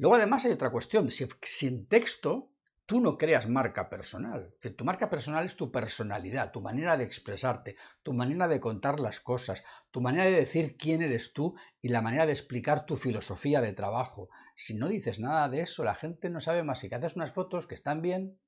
Luego 0.00 0.16
además 0.16 0.46
hay 0.46 0.52
otra 0.52 0.70
cuestión, 0.70 1.10
si 1.10 1.26
sin 1.42 1.86
texto 1.86 2.50
tú 2.86 3.00
no 3.00 3.18
creas 3.18 3.46
marca 3.46 3.90
personal. 3.90 4.54
tu 4.74 4.82
marca 4.86 5.10
personal 5.10 5.44
es 5.44 5.56
tu 5.56 5.70
personalidad, 5.70 6.52
tu 6.52 6.62
manera 6.62 6.96
de 6.96 7.04
expresarte, 7.04 7.76
tu 8.02 8.14
manera 8.14 8.48
de 8.48 8.60
contar 8.60 8.98
las 8.98 9.20
cosas, 9.20 9.62
tu 9.90 10.00
manera 10.00 10.24
de 10.24 10.30
decir 10.32 10.78
quién 10.78 11.02
eres 11.02 11.34
tú 11.34 11.54
y 11.82 11.90
la 11.90 12.00
manera 12.00 12.24
de 12.24 12.32
explicar 12.32 12.86
tu 12.86 12.96
filosofía 12.96 13.60
de 13.60 13.74
trabajo. 13.74 14.30
Si 14.56 14.74
no 14.74 14.88
dices 14.88 15.20
nada 15.20 15.50
de 15.50 15.60
eso, 15.60 15.84
la 15.84 15.94
gente 15.94 16.30
no 16.30 16.40
sabe 16.40 16.62
más. 16.62 16.78
Si 16.78 16.88
que 16.88 16.94
haces 16.94 17.16
unas 17.16 17.32
fotos 17.32 17.66
que 17.66 17.74
están 17.74 18.00
bien, 18.00 18.40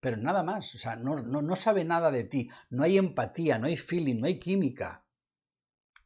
pero 0.00 0.16
nada 0.16 0.42
más. 0.42 0.74
O 0.74 0.78
sea, 0.78 0.96
no, 0.96 1.20
no, 1.20 1.42
no 1.42 1.56
sabe 1.56 1.84
nada 1.84 2.10
de 2.10 2.24
ti. 2.24 2.48
No 2.70 2.84
hay 2.84 2.96
empatía, 2.96 3.58
no 3.58 3.66
hay 3.66 3.76
feeling, 3.76 4.18
no 4.18 4.28
hay 4.28 4.38
química. 4.38 5.04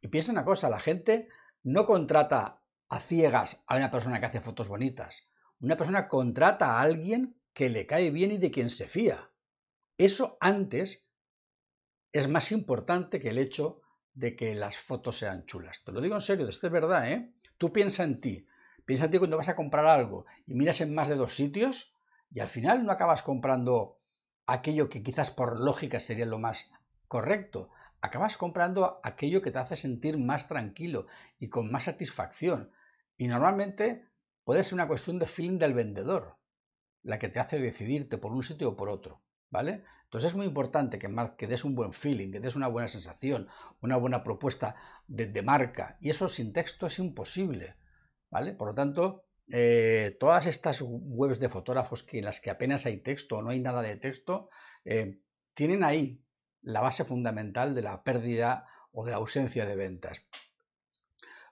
Y 0.01 0.09
piensa 0.09 0.33
una 0.33 0.45
cosa, 0.45 0.69
la 0.69 0.81
gente 0.81 1.29
no 1.63 1.87
contrata 1.87 2.64
a 2.89 3.01
ciegas 3.01 3.63
a 3.67 3.77
una 3.77 3.91
persona 3.91 4.21
que 4.21 4.27
hace 4.27 4.41
fotos 4.41 4.69
bonitas. 4.69 5.29
Una 5.61 5.77
persona 5.77 6.09
contrata 6.09 6.73
a 6.73 6.81
alguien 6.81 7.37
que 7.53 7.71
le 7.71 7.87
cae 7.87 8.11
bien 8.11 8.33
y 8.33 8.39
de 8.39 8.51
quien 8.51 8.71
se 8.71 8.87
fía. 8.87 9.31
Eso 9.97 10.37
antes 10.41 11.07
es 12.13 12.29
más 12.29 12.53
importante 12.53 13.21
que 13.21 13.31
el 13.31 13.39
hecho 13.39 13.81
de 14.13 14.37
que 14.37 14.55
las 14.55 14.77
fotos 14.79 15.19
sean 15.19 15.45
chulas. 15.47 15.83
Te 15.85 15.93
lo 15.93 16.01
digo 16.01 16.15
en 16.15 16.21
serio, 16.21 16.49
esto 16.49 16.67
es 16.67 16.73
verdad, 16.73 17.11
¿eh? 17.11 17.33
Tú 17.59 17.73
piensa 17.73 18.05
en 18.05 18.21
ti, 18.21 18.47
piensa 18.85 19.07
en 19.07 19.11
ti 19.11 19.19
cuando 19.19 19.37
vas 19.37 19.49
a 19.49 19.57
comprar 19.57 19.87
algo 19.87 20.27
y 20.47 20.55
miras 20.55 20.81
en 20.81 20.95
más 20.95 21.09
de 21.09 21.17
dos 21.17 21.35
sitios 21.35 21.95
y 22.31 22.41
al 22.41 22.49
final 22.49 22.85
no 22.85 22.93
acabas 22.93 23.23
comprando 23.23 24.01
aquello 24.47 24.89
que 24.89 25.03
quizás 25.03 25.31
por 25.31 25.61
lógica 25.61 26.01
sería 26.01 26.27
lo 26.27 26.39
más 26.39 26.73
correcto. 27.09 27.71
Acabas 28.05 28.37
comprando 28.37 29.01
aquello 29.03 29.41
que 29.41 29.51
te 29.51 29.59
hace 29.59 29.77
sentir 29.77 30.19
más 30.19 30.47
tranquilo 30.47 31.07
y 31.39 31.49
con 31.49 31.73
más 31.73 31.85
satisfacción. 31.85 32.71
Y 33.17 33.29
normalmente 33.29 34.05
puede 34.45 34.63
ser 34.63 34.75
una 34.75 34.87
cuestión 34.87 35.19
de 35.19 35.25
feeling 35.25 35.59
del 35.59 35.73
vendedor 35.73 36.37
la 37.03 37.19
que 37.19 37.31
te 37.31 37.41
hace 37.41 37.59
decidirte 37.59 38.19
por 38.19 38.33
un 38.33 38.43
sitio 38.43 38.69
o 38.69 38.77
por 38.77 38.91
otro, 38.91 39.23
¿vale? 39.49 39.85
Entonces 40.05 40.33
es 40.33 40.37
muy 40.37 40.45
importante 40.45 40.99
que, 40.99 41.09
que 41.39 41.47
des 41.47 41.65
un 41.65 41.75
buen 41.75 41.95
feeling, 41.95 42.31
que 42.31 42.41
des 42.41 42.57
una 42.57 42.69
buena 42.69 42.89
sensación, 42.89 43.49
una 43.81 43.97
buena 43.97 44.23
propuesta 44.23 44.77
de, 45.07 45.43
marca, 45.43 45.97
y 46.03 46.11
eso 46.11 46.29
sin 46.29 46.53
texto 46.53 46.87
es 46.87 46.99
imposible, 46.99 47.77
¿vale? 48.31 48.53
Por 48.53 48.69
lo 48.69 48.75
tanto, 48.75 49.25
eh, 49.51 50.15
todas 50.21 50.45
estas 50.45 50.83
webs 50.83 51.41
de 51.41 51.49
fotógrafos 51.49 52.03
que 52.03 52.19
en 52.19 52.27
las 52.27 52.41
que 52.41 52.51
apenas 52.51 52.85
hay 52.85 52.99
texto 52.99 53.39
o 53.39 53.43
no 53.43 53.49
hay 53.49 53.61
nada 53.61 53.81
de 53.81 53.97
texto, 53.97 54.51
eh, 54.85 55.21
tienen 55.55 55.85
ahí 55.85 56.24
la 56.65 56.81
base 56.81 57.05
fundamental 57.05 57.75
de 57.75 57.83
la 57.83 58.03
pérdida 58.03 58.67
o 58.93 59.05
de 59.05 59.13
la 59.13 59.19
ausencia 59.19 59.67
de 59.67 59.77
ventas. 59.77 60.23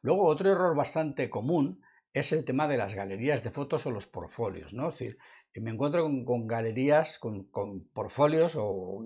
Luego, 0.00 0.26
otro 0.26 0.50
error 0.50 0.74
bastante 0.74 1.30
común 1.30 1.80
es 2.12 2.32
el 2.32 2.44
tema 2.44 2.68
de 2.68 2.76
las 2.76 2.94
galerías 2.94 3.42
de 3.42 3.50
fotos 3.50 3.86
o 3.86 3.90
los 3.90 4.06
portfolios, 4.06 4.74
¿no? 4.74 4.88
Es 4.88 4.98
decir, 4.98 5.18
me 5.54 5.70
encuentro 5.70 6.02
con, 6.24 6.46
galerías, 6.46 7.18
con, 7.18 7.48
portfolios 7.92 8.56
o 8.56 9.04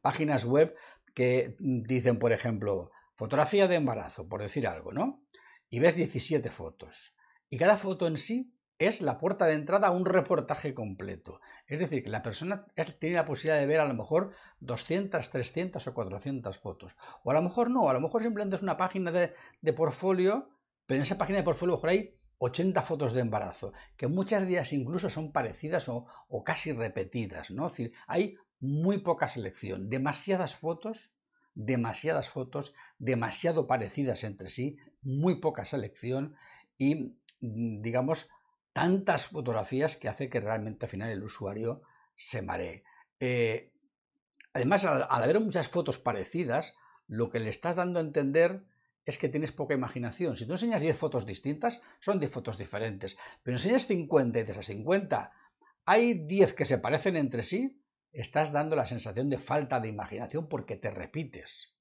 páginas 0.00 0.44
web 0.44 0.74
que 1.14 1.56
dicen, 1.58 2.18
por 2.18 2.32
ejemplo, 2.32 2.90
fotografía 3.14 3.68
de 3.68 3.76
embarazo, 3.76 4.28
por 4.28 4.42
decir 4.42 4.66
algo, 4.66 4.92
¿no? 4.92 5.22
Y 5.70 5.80
ves 5.80 5.96
17 5.96 6.50
fotos. 6.50 7.14
Y 7.50 7.58
cada 7.58 7.76
foto 7.76 8.06
en 8.06 8.16
sí 8.16 8.52
es 8.78 9.00
la 9.02 9.18
puerta 9.18 9.46
de 9.46 9.54
entrada 9.54 9.88
a 9.88 9.92
un 9.92 10.04
reportaje 10.04 10.74
completo. 10.74 11.40
Es 11.66 11.80
decir, 11.80 12.02
que 12.02 12.10
la 12.10 12.22
persona 12.22 12.66
tiene 13.00 13.16
la 13.16 13.26
posibilidad 13.26 13.60
de 13.60 13.66
ver 13.66 13.80
a 13.80 13.88
lo 13.88 13.94
mejor 13.94 14.30
200, 14.60 15.30
300 15.30 15.86
o 15.86 15.94
400 15.94 16.56
fotos. 16.58 16.96
O 17.24 17.30
a 17.30 17.34
lo 17.34 17.42
mejor 17.42 17.70
no, 17.70 17.88
a 17.88 17.92
lo 17.92 18.00
mejor 18.00 18.22
simplemente 18.22 18.56
es 18.56 18.62
una 18.62 18.76
página 18.76 19.10
de, 19.10 19.32
de 19.60 19.72
portfolio 19.72 20.48
pero 20.88 20.96
en 20.96 21.02
esa 21.02 21.18
página 21.18 21.38
de 21.38 21.44
portfolio 21.44 21.78
por 21.78 21.90
hay 21.90 22.14
80 22.38 22.80
fotos 22.80 23.12
de 23.12 23.20
embarazo, 23.20 23.74
que 23.98 24.08
muchas 24.08 24.44
de 24.44 24.52
ellas 24.52 24.72
incluso 24.72 25.10
son 25.10 25.32
parecidas 25.32 25.86
o, 25.90 26.06
casi 26.44 26.72
repetidas, 26.72 27.50
¿no? 27.50 27.66
Es 27.66 27.74
decir, 27.74 27.92
hay 28.06 28.36
muy 28.58 28.96
poca 28.98 29.28
selección, 29.28 29.90
demasiadas 29.90 30.54
fotos, 30.56 31.12
demasiadas 31.54 32.30
fotos, 32.30 32.72
demasiado 32.98 33.66
parecidas 33.66 34.24
entre 34.24 34.48
sí, 34.48 34.78
muy 35.02 35.40
poca 35.40 35.66
selección 35.66 36.36
y, 36.78 37.18
mm, 37.40 37.82
digamos, 37.82 38.30
tantas 38.78 39.26
fotografías 39.26 39.96
que 39.96 40.08
hace 40.08 40.28
que 40.30 40.40
realmente 40.40 40.86
al 40.86 40.90
final 40.90 41.10
el 41.10 41.24
usuario 41.24 41.82
se 42.14 42.42
maree. 42.42 42.84
Eh, 43.18 43.72
además, 44.52 44.84
al, 44.84 45.04
al 45.08 45.22
haber 45.24 45.40
muchas 45.40 45.68
fotos 45.68 45.98
parecidas, 45.98 46.76
lo 47.08 47.28
que 47.28 47.40
le 47.40 47.50
estás 47.50 47.74
dando 47.74 47.98
a 47.98 48.02
entender 48.02 48.62
es 49.04 49.18
que 49.18 49.28
tienes 49.28 49.50
poca 49.50 49.74
imaginación. 49.74 50.36
Si 50.36 50.46
tú 50.46 50.52
enseñas 50.52 50.80
10 50.80 50.96
fotos 50.96 51.26
distintas, 51.26 51.82
son 51.98 52.20
10 52.20 52.30
fotos 52.30 52.56
diferentes. 52.56 53.18
Pero 53.42 53.56
enseñas 53.56 53.86
50 53.86 54.38
y 54.38 54.42
de 54.44 54.52
esas 54.52 54.66
50 54.66 55.32
hay 55.84 56.14
10 56.14 56.52
que 56.52 56.64
se 56.64 56.78
parecen 56.78 57.16
entre 57.16 57.42
sí, 57.42 57.82
estás 58.12 58.52
dando 58.52 58.76
la 58.76 58.86
sensación 58.86 59.28
de 59.28 59.38
falta 59.38 59.80
de 59.80 59.88
imaginación 59.88 60.48
porque 60.48 60.76
te 60.76 60.92
repites. 60.92 61.74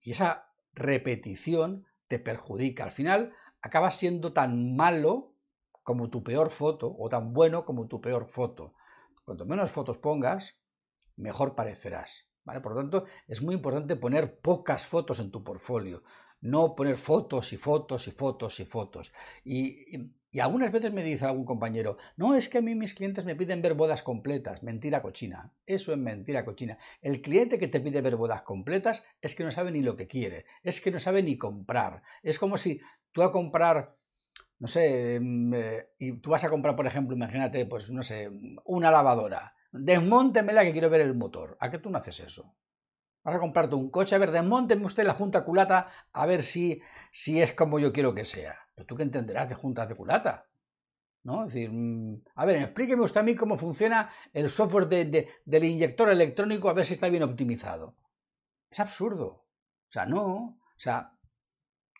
Y 0.00 0.12
esa 0.12 0.52
repetición 0.72 1.86
te 2.08 2.18
perjudica. 2.18 2.84
Al 2.84 2.92
final 2.92 3.34
acabas 3.60 3.96
siendo 3.96 4.32
tan 4.32 4.76
malo 4.76 5.35
como 5.86 6.10
tu 6.10 6.20
peor 6.28 6.50
foto 6.50 6.86
o 6.98 7.08
tan 7.08 7.32
bueno 7.32 7.64
como 7.64 7.86
tu 7.86 8.00
peor 8.00 8.26
foto. 8.26 8.74
Cuanto 9.24 9.46
menos 9.46 9.70
fotos 9.70 9.98
pongas, 9.98 10.58
mejor 11.14 11.54
parecerás. 11.54 12.28
¿vale? 12.44 12.60
Por 12.60 12.72
lo 12.72 12.80
tanto, 12.80 13.04
es 13.28 13.40
muy 13.40 13.54
importante 13.54 13.94
poner 13.94 14.40
pocas 14.40 14.84
fotos 14.84 15.20
en 15.20 15.30
tu 15.30 15.44
portfolio, 15.44 16.02
no 16.40 16.74
poner 16.74 16.98
fotos 16.98 17.52
y 17.52 17.56
fotos 17.56 18.08
y 18.08 18.10
fotos 18.10 18.58
y 18.58 18.64
fotos. 18.64 19.12
Y, 19.44 20.10
y, 20.32 20.40
algunas 20.40 20.72
veces 20.72 20.92
me 20.92 21.04
dice 21.04 21.24
algún 21.24 21.44
compañero, 21.44 21.98
no, 22.16 22.34
es 22.34 22.48
que 22.48 22.58
a 22.58 22.62
mí 22.62 22.74
mis 22.74 22.92
clientes 22.92 23.24
me 23.24 23.36
piden 23.36 23.62
ver 23.62 23.74
bodas 23.74 24.02
completas. 24.02 24.64
Mentira 24.64 25.02
cochina. 25.02 25.52
Eso 25.66 25.92
es 25.92 25.98
mentira 25.98 26.44
cochina. 26.44 26.78
El 27.00 27.22
cliente 27.22 27.60
que 27.60 27.68
te 27.68 27.80
pide 27.80 28.00
ver 28.00 28.16
bodas 28.16 28.42
completas 28.42 29.04
es 29.20 29.36
que 29.36 29.44
no 29.44 29.52
sabe 29.52 29.70
ni 29.70 29.82
lo 29.82 29.94
que 29.94 30.08
quiere, 30.08 30.46
es 30.64 30.80
que 30.80 30.90
no 30.90 30.98
sabe 30.98 31.22
ni 31.22 31.38
comprar. 31.38 32.02
Es 32.24 32.40
como 32.40 32.56
si 32.56 32.80
tú 33.12 33.22
a 33.22 33.30
comprar 33.30 33.96
no 34.58 34.68
sé, 34.68 35.18
mm, 35.20 35.54
eh, 35.54 35.88
y 35.98 36.12
tú 36.20 36.30
vas 36.30 36.44
a 36.44 36.50
comprar, 36.50 36.76
por 36.76 36.86
ejemplo, 36.86 37.16
imagínate, 37.16 37.66
pues, 37.66 37.92
no 37.92 38.02
sé, 38.02 38.30
una 38.64 38.90
lavadora. 38.90 39.54
Desmóntemela 39.72 40.64
que 40.64 40.72
quiero 40.72 40.90
ver 40.90 41.02
el 41.02 41.14
motor. 41.14 41.56
¿A 41.60 41.70
qué 41.70 41.78
tú 41.78 41.90
no 41.90 41.98
haces 41.98 42.20
eso? 42.20 42.54
Vas 43.22 43.34
a 43.34 43.40
comprarte 43.40 43.74
un 43.74 43.90
coche, 43.90 44.14
a 44.14 44.18
ver, 44.18 44.30
desmónteme 44.30 44.86
usted 44.86 45.04
la 45.04 45.12
junta 45.12 45.44
culata 45.44 45.88
a 46.12 46.26
ver 46.26 46.42
si, 46.42 46.80
si 47.10 47.42
es 47.42 47.52
como 47.52 47.78
yo 47.78 47.92
quiero 47.92 48.14
que 48.14 48.24
sea. 48.24 48.56
Pero 48.74 48.86
tú 48.86 48.96
qué 48.96 49.02
entenderás 49.02 49.48
de 49.48 49.56
juntas 49.56 49.88
de 49.88 49.96
culata. 49.96 50.46
¿No? 51.24 51.44
Es 51.44 51.52
decir, 51.52 51.70
mm, 51.72 52.22
a 52.36 52.44
ver, 52.46 52.56
explíqueme 52.56 53.02
usted 53.02 53.20
a 53.20 53.24
mí 53.24 53.34
cómo 53.34 53.58
funciona 53.58 54.10
el 54.32 54.48
software 54.48 54.86
de, 54.86 55.28
del 55.44 55.64
inyector 55.64 56.08
electrónico 56.08 56.68
a 56.68 56.72
ver 56.72 56.84
si 56.84 56.94
está 56.94 57.08
bien 57.08 57.24
optimizado. 57.24 57.96
Es 58.70 58.78
absurdo. 58.80 59.26
O 59.26 59.92
sea, 59.92 60.06
no. 60.06 60.24
O 60.24 60.78
sea, 60.78 61.12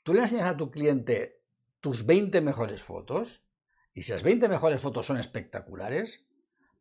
tú 0.04 0.14
le 0.14 0.20
enseñas 0.20 0.46
a 0.46 0.56
tu 0.56 0.70
cliente 0.70 1.35
tus 1.86 2.04
20 2.04 2.40
mejores 2.40 2.82
fotos, 2.82 3.44
y 3.94 4.02
si 4.02 4.10
las 4.10 4.24
20 4.24 4.48
mejores 4.48 4.82
fotos 4.82 5.06
son 5.06 5.18
espectaculares, 5.18 6.26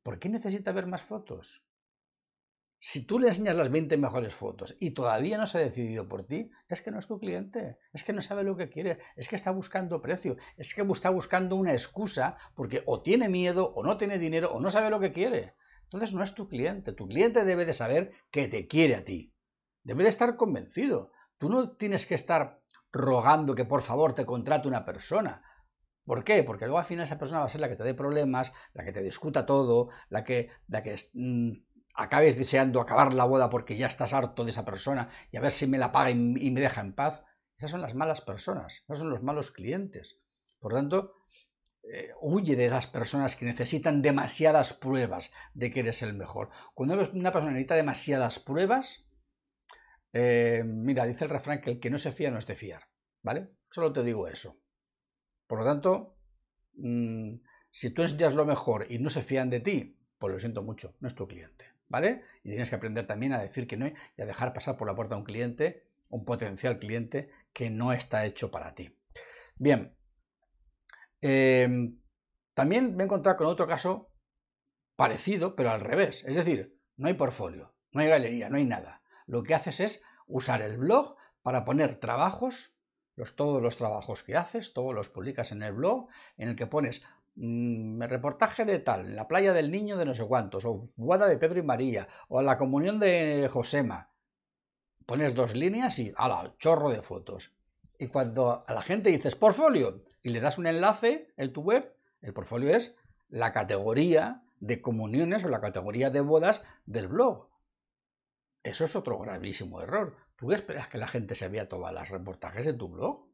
¿por 0.01 0.17
qué 0.17 0.29
necesita 0.29 0.71
ver 0.71 0.87
más 0.87 1.03
fotos? 1.03 1.63
Si 2.79 3.05
tú 3.05 3.19
le 3.19 3.27
enseñas 3.27 3.55
las 3.55 3.69
20 3.69 3.97
mejores 3.97 4.33
fotos 4.33 4.75
y 4.79 4.95
todavía 4.95 5.37
no 5.37 5.45
se 5.45 5.59
ha 5.59 5.61
decidido 5.61 6.09
por 6.09 6.25
ti, 6.25 6.49
es 6.69 6.81
que 6.81 6.89
no 6.89 6.97
es 6.97 7.05
tu 7.05 7.19
cliente, 7.19 7.77
es 7.93 8.03
que 8.03 8.13
no 8.13 8.21
sabe 8.23 8.43
lo 8.43 8.57
que 8.57 8.71
quiere, 8.71 8.97
es 9.15 9.27
que 9.27 9.35
está 9.35 9.51
buscando 9.51 10.01
precio, 10.01 10.37
es 10.57 10.73
que 10.73 10.81
está 10.81 11.11
buscando 11.11 11.55
una 11.55 11.73
excusa 11.73 12.37
porque 12.55 12.81
o 12.87 13.03
tiene 13.03 13.29
miedo 13.29 13.75
o 13.75 13.83
no 13.83 13.97
tiene 13.97 14.17
dinero 14.17 14.53
o 14.53 14.59
no 14.59 14.71
sabe 14.71 14.89
lo 14.89 14.99
que 14.99 15.13
quiere. 15.13 15.53
Entonces 15.83 16.15
no 16.15 16.23
es 16.23 16.33
tu 16.33 16.49
cliente, 16.49 16.93
tu 16.93 17.07
cliente 17.07 17.43
debe 17.43 17.67
de 17.67 17.73
saber 17.73 18.11
que 18.31 18.47
te 18.47 18.65
quiere 18.65 18.95
a 18.95 19.05
ti, 19.05 19.35
debe 19.83 20.01
de 20.01 20.09
estar 20.09 20.35
convencido. 20.35 21.11
Tú 21.37 21.47
no 21.47 21.77
tienes 21.77 22.07
que 22.07 22.15
estar 22.15 22.64
rogando 22.95 23.55
que 23.55 23.65
por 23.65 23.81
favor 23.81 24.13
te 24.13 24.25
contrate 24.25 24.67
una 24.67 24.85
persona. 24.85 25.43
¿Por 26.05 26.23
qué? 26.23 26.43
Porque 26.43 26.65
luego 26.65 26.79
al 26.79 26.85
final 26.85 27.03
esa 27.03 27.19
persona 27.19 27.41
va 27.41 27.47
a 27.47 27.49
ser 27.49 27.61
la 27.61 27.67
que 27.67 27.75
te 27.75 27.83
dé 27.83 27.93
problemas, 27.93 28.53
la 28.73 28.85
que 28.85 28.93
te 28.93 29.01
discuta 29.01 29.45
todo, 29.45 29.89
la 30.09 30.23
que, 30.23 30.49
la 30.67 30.81
que 30.81 30.95
mm, 31.13 31.51
acabes 31.95 32.37
deseando 32.37 32.79
acabar 32.79 33.13
la 33.13 33.25
boda 33.25 33.49
porque 33.49 33.75
ya 33.75 33.87
estás 33.87 34.13
harto 34.13 34.43
de 34.43 34.51
esa 34.51 34.65
persona 34.65 35.09
y 35.31 35.37
a 35.37 35.41
ver 35.41 35.51
si 35.51 35.67
me 35.67 35.77
la 35.77 35.91
paga 35.91 36.11
y, 36.11 36.15
me 36.15 36.61
deja 36.61 36.81
en 36.81 36.93
paz. 36.93 37.23
Esas 37.57 37.71
son 37.71 37.81
las 37.81 37.95
malas 37.95 38.21
personas, 38.21 38.83
esos 38.85 38.99
son 38.99 39.09
los 39.09 39.23
malos 39.23 39.51
clientes. 39.51 40.19
Por 40.59 40.73
tanto, 40.73 41.15
eh, 41.83 42.11
huye 42.21 42.55
de 42.55 42.69
las 42.69 42.87
personas 42.87 43.35
que 43.35 43.45
necesitan 43.45 44.01
demasiadas 44.01 44.73
pruebas 44.73 45.31
de 45.53 45.71
que 45.71 45.81
eres 45.81 46.01
el 46.01 46.13
mejor. 46.13 46.49
Cuando 46.73 46.95
una 46.95 47.31
persona 47.31 47.51
necesita 47.51 47.75
demasiadas 47.75 48.39
pruebas, 48.39 49.05
eh, 50.17 50.63
mira, 50.63 51.05
dice 51.05 51.25
el 51.25 51.29
refrán 51.29 51.59
que 51.59 51.71
el 51.71 51.79
que 51.81 51.89
no 51.89 51.97
se 51.97 52.13
fía 52.13 52.31
no 52.31 52.37
es 52.37 52.47
de 52.47 52.55
fiar, 52.55 52.87
¿vale? 53.21 53.49
Solo 53.69 53.91
te 53.91 54.01
digo 54.01 54.29
eso. 54.29 54.57
Por 55.45 55.59
lo 55.59 55.65
tanto, 55.65 56.15
mm, 56.75 57.35
si 57.69 57.89
tú 57.89 58.01
enseñas 58.01 58.33
lo 58.33 58.45
mejor 58.45 58.89
y 58.89 58.97
no 58.99 59.09
se 59.09 59.21
fían 59.21 59.49
de 59.49 59.59
ti, 59.59 59.99
pues 60.17 60.31
lo 60.31 60.39
siento 60.39 60.63
mucho, 60.63 60.95
no 61.01 61.09
es 61.09 61.15
tu 61.15 61.27
cliente, 61.27 61.65
¿vale? 61.89 62.23
Y 62.45 62.49
tienes 62.51 62.69
que 62.69 62.77
aprender 62.77 63.05
también 63.05 63.33
a 63.33 63.41
decir 63.41 63.67
que 63.67 63.75
no 63.75 63.87
y 63.87 64.21
a 64.21 64.25
dejar 64.25 64.53
pasar 64.53 64.77
por 64.77 64.87
la 64.87 64.95
puerta 64.95 65.15
a 65.15 65.17
un 65.17 65.25
cliente, 65.25 65.83
un 66.07 66.23
potencial 66.23 66.79
cliente 66.79 67.29
que 67.51 67.69
no 67.69 67.91
está 67.91 68.25
hecho 68.25 68.51
para 68.51 68.73
ti. 68.73 68.97
Bien, 69.57 69.97
em, 71.19 71.99
también 72.53 72.95
me 72.95 73.03
he 73.03 73.05
encontrado 73.05 73.37
con 73.37 73.47
otro 73.47 73.67
caso 73.67 74.09
parecido, 74.95 75.57
pero 75.57 75.71
al 75.71 75.81
revés. 75.81 76.23
Es 76.25 76.37
decir, 76.37 76.79
no 76.95 77.07
hay 77.07 77.15
portfolio, 77.15 77.73
no 77.91 77.99
hay 77.99 78.07
galería, 78.07 78.49
no 78.49 78.55
hay 78.55 78.63
nada 78.63 79.01
lo 79.27 79.43
que 79.43 79.55
haces 79.55 79.79
es 79.79 80.03
usar 80.27 80.61
el 80.61 80.77
blog 80.77 81.15
para 81.41 81.65
poner 81.65 81.95
trabajos, 81.95 82.77
los, 83.15 83.35
todos 83.35 83.61
los 83.61 83.77
trabajos 83.77 84.23
que 84.23 84.35
haces, 84.35 84.73
todos 84.73 84.93
los 84.93 85.09
publicas 85.09 85.51
en 85.51 85.63
el 85.63 85.73
blog, 85.73 86.07
en 86.37 86.49
el 86.49 86.55
que 86.55 86.67
pones 86.67 87.03
mmm, 87.35 88.01
reportaje 88.03 88.65
de 88.65 88.79
tal, 88.79 89.15
la 89.15 89.27
playa 89.27 89.53
del 89.53 89.71
niño 89.71 89.97
de 89.97 90.05
no 90.05 90.13
sé 90.13 90.25
cuántos, 90.25 90.65
o 90.65 90.85
boda 90.95 91.27
de 91.27 91.37
Pedro 91.37 91.59
y 91.59 91.63
María, 91.63 92.07
o 92.27 92.41
la 92.41 92.57
comunión 92.57 92.99
de 92.99 93.49
Josema. 93.51 94.09
Pones 95.05 95.35
dos 95.35 95.55
líneas 95.55 95.99
y 95.99 96.13
¡ala! 96.17 96.55
chorro 96.57 96.89
de 96.89 97.01
fotos. 97.01 97.53
Y 97.99 98.07
cuando 98.07 98.65
a 98.67 98.73
la 98.73 98.81
gente 98.81 99.09
dices 99.09 99.35
portfolio 99.35 100.03
y 100.21 100.29
le 100.29 100.41
das 100.41 100.57
un 100.57 100.67
enlace 100.67 101.31
en 101.37 101.53
tu 101.53 101.61
web, 101.61 101.95
el 102.21 102.33
portfolio 102.33 102.75
es 102.75 102.97
la 103.29 103.53
categoría 103.53 104.43
de 104.59 104.81
comuniones 104.81 105.45
o 105.45 105.49
la 105.49 105.61
categoría 105.61 106.09
de 106.09 106.21
bodas 106.21 106.63
del 106.85 107.07
blog. 107.07 107.47
Eso 108.65 108.85
es 108.85 108.95
otro 108.95 109.19
gravísimo 109.19 109.79
error. 109.79 110.15
¿Tú 110.35 110.51
esperas 110.51 110.87
que 110.87 110.97
la 110.97 111.07
gente 111.07 111.35
se 111.35 111.49
vea 111.49 111.69
todas 111.69 111.93
las 111.93 112.09
reportajes 112.09 112.65
de 112.65 112.73
tu 112.73 112.89
blog? 112.89 113.17
O 113.17 113.29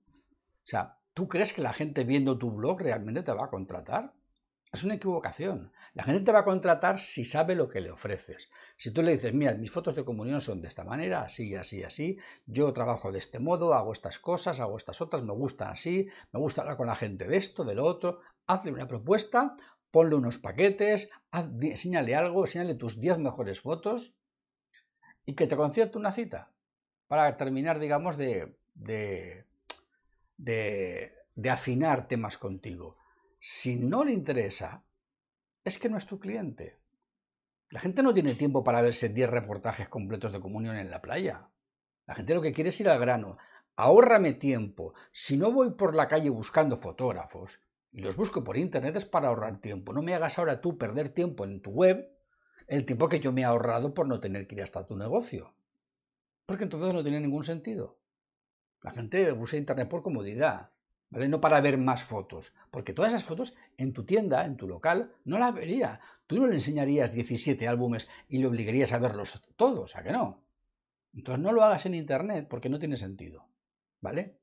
sea, 0.65 0.97
¿tú 1.13 1.29
crees 1.29 1.53
que 1.53 1.61
la 1.61 1.71
gente 1.71 2.03
viendo 2.03 2.37
tu 2.37 2.51
blog 2.51 2.81
realmente 2.81 3.23
te 3.23 3.31
va 3.31 3.45
a 3.45 3.49
contratar? 3.49 4.13
Es 4.73 4.83
una 4.83 4.95
equivocación. 4.95 5.71
La 5.93 6.03
gente 6.03 6.23
te 6.23 6.33
va 6.33 6.39
a 6.39 6.43
contratar 6.43 6.99
si 6.99 7.23
sabe 7.23 7.55
lo 7.55 7.69
que 7.69 7.79
le 7.79 7.91
ofreces. 7.91 8.51
Si 8.75 8.91
tú 8.91 9.03
le 9.03 9.13
dices, 9.13 9.33
mira, 9.33 9.53
mis 9.53 9.71
fotos 9.71 9.95
de 9.95 10.03
comunión 10.03 10.41
son 10.41 10.61
de 10.61 10.67
esta 10.67 10.83
manera, 10.83 11.21
así, 11.21 11.55
así, 11.55 11.81
así, 11.81 12.17
yo 12.45 12.73
trabajo 12.73 13.13
de 13.13 13.19
este 13.19 13.39
modo, 13.39 13.73
hago 13.73 13.93
estas 13.93 14.19
cosas, 14.19 14.59
hago 14.59 14.75
estas 14.75 14.99
otras, 14.99 15.23
me 15.23 15.31
gustan 15.31 15.69
así, 15.69 16.09
me 16.33 16.41
gusta 16.41 16.59
hablar 16.59 16.75
con 16.75 16.87
la 16.87 16.97
gente 16.97 17.25
de 17.25 17.37
esto, 17.37 17.63
de 17.63 17.75
lo 17.75 17.85
otro, 17.85 18.19
hazle 18.47 18.73
una 18.73 18.89
propuesta, 18.89 19.55
ponle 19.91 20.15
unos 20.15 20.39
paquetes, 20.39 21.09
enséñale 21.31 22.15
algo, 22.15 22.41
enséñale 22.41 22.75
tus 22.75 22.99
10 22.99 23.17
mejores 23.19 23.61
fotos 23.61 24.13
y 25.25 25.33
que 25.33 25.47
te 25.47 25.55
concierte 25.55 25.97
una 25.97 26.11
cita 26.11 26.51
para 27.07 27.35
terminar, 27.37 27.79
digamos, 27.79 28.17
de, 28.17 28.55
de, 28.73 29.45
de, 30.37 31.49
afinar 31.49 32.07
temas 32.07 32.37
contigo. 32.37 32.97
Si 33.39 33.75
no 33.75 34.03
le 34.03 34.13
interesa, 34.13 34.83
es 35.63 35.77
que 35.77 35.89
no 35.89 35.97
es 35.97 36.05
tu 36.05 36.19
cliente. 36.19 36.79
La 37.69 37.79
gente 37.79 38.03
no 38.03 38.13
tiene 38.13 38.35
tiempo 38.35 38.63
para 38.63 38.81
verse 38.81 39.09
10 39.09 39.29
reportajes 39.29 39.89
completos 39.89 40.31
de 40.31 40.39
comunión 40.39 40.75
en 40.75 40.89
la 40.89 41.01
playa. 41.01 41.49
La 42.05 42.15
gente 42.15 42.33
lo 42.33 42.41
que 42.41 42.53
quiere 42.53 42.69
es 42.69 42.79
ir 42.81 42.89
al 42.89 42.99
grano. 42.99 43.37
Ahórrame 43.75 44.33
tiempo. 44.33 44.93
Si 45.11 45.37
no 45.37 45.51
voy 45.51 45.71
por 45.71 45.95
la 45.95 46.07
calle 46.07 46.29
buscando 46.29 46.75
fotógrafos 46.75 47.59
y 47.91 48.01
los 48.01 48.15
busco 48.15 48.43
por 48.43 48.57
internet 48.57 48.95
es 48.95 49.05
para 49.05 49.29
ahorrar 49.29 49.59
tiempo. 49.59 49.93
No 49.93 50.01
me 50.01 50.13
hagas 50.13 50.37
ahora 50.37 50.61
tú 50.61 50.77
perder 50.77 51.09
tiempo 51.09 51.45
en 51.45 51.61
tu 51.61 51.71
web 51.71 52.09
el 52.71 52.85
tiempo 52.85 53.09
que 53.09 53.19
yo 53.19 53.33
me 53.33 53.41
he 53.41 53.43
ahorrado 53.43 53.93
por 53.93 54.07
no 54.07 54.21
tener 54.21 54.47
que 54.47 54.55
ir 54.55 54.61
hasta 54.61 54.85
tu 54.85 54.95
negocio. 54.95 55.53
Porque 56.45 56.63
entonces 56.63 56.93
no 56.93 57.03
tiene 57.03 57.19
ningún 57.19 57.43
sentido. 57.43 57.99
La 58.81 58.91
gente 58.91 59.29
usa 59.33 59.59
Internet 59.59 59.89
por 59.89 60.01
comodidad, 60.01 60.69
¿vale? 61.09 61.27
No 61.27 61.41
para 61.41 61.59
ver 61.59 61.77
más 61.77 62.01
fotos. 62.01 62.53
Porque 62.71 62.93
todas 62.93 63.13
esas 63.13 63.25
fotos 63.25 63.55
en 63.77 63.91
tu 63.91 64.05
tienda, 64.05 64.45
en 64.45 64.55
tu 64.55 64.69
local, 64.69 65.11
no 65.25 65.37
las 65.37 65.53
vería. 65.53 65.99
Tú 66.27 66.37
no 66.37 66.47
le 66.47 66.53
enseñarías 66.53 67.13
17 67.13 67.67
álbumes 67.67 68.07
y 68.29 68.37
le 68.37 68.47
obligarías 68.47 68.93
a 68.93 68.99
verlos 68.99 69.41
todos, 69.57 69.97
¿a 69.97 70.03
que 70.03 70.13
no? 70.13 70.41
Entonces 71.13 71.43
no 71.43 71.51
lo 71.51 71.63
hagas 71.63 71.85
en 71.87 71.93
Internet 71.93 72.47
porque 72.49 72.69
no 72.69 72.79
tiene 72.79 72.95
sentido. 72.95 73.49
¿Vale? 73.99 74.37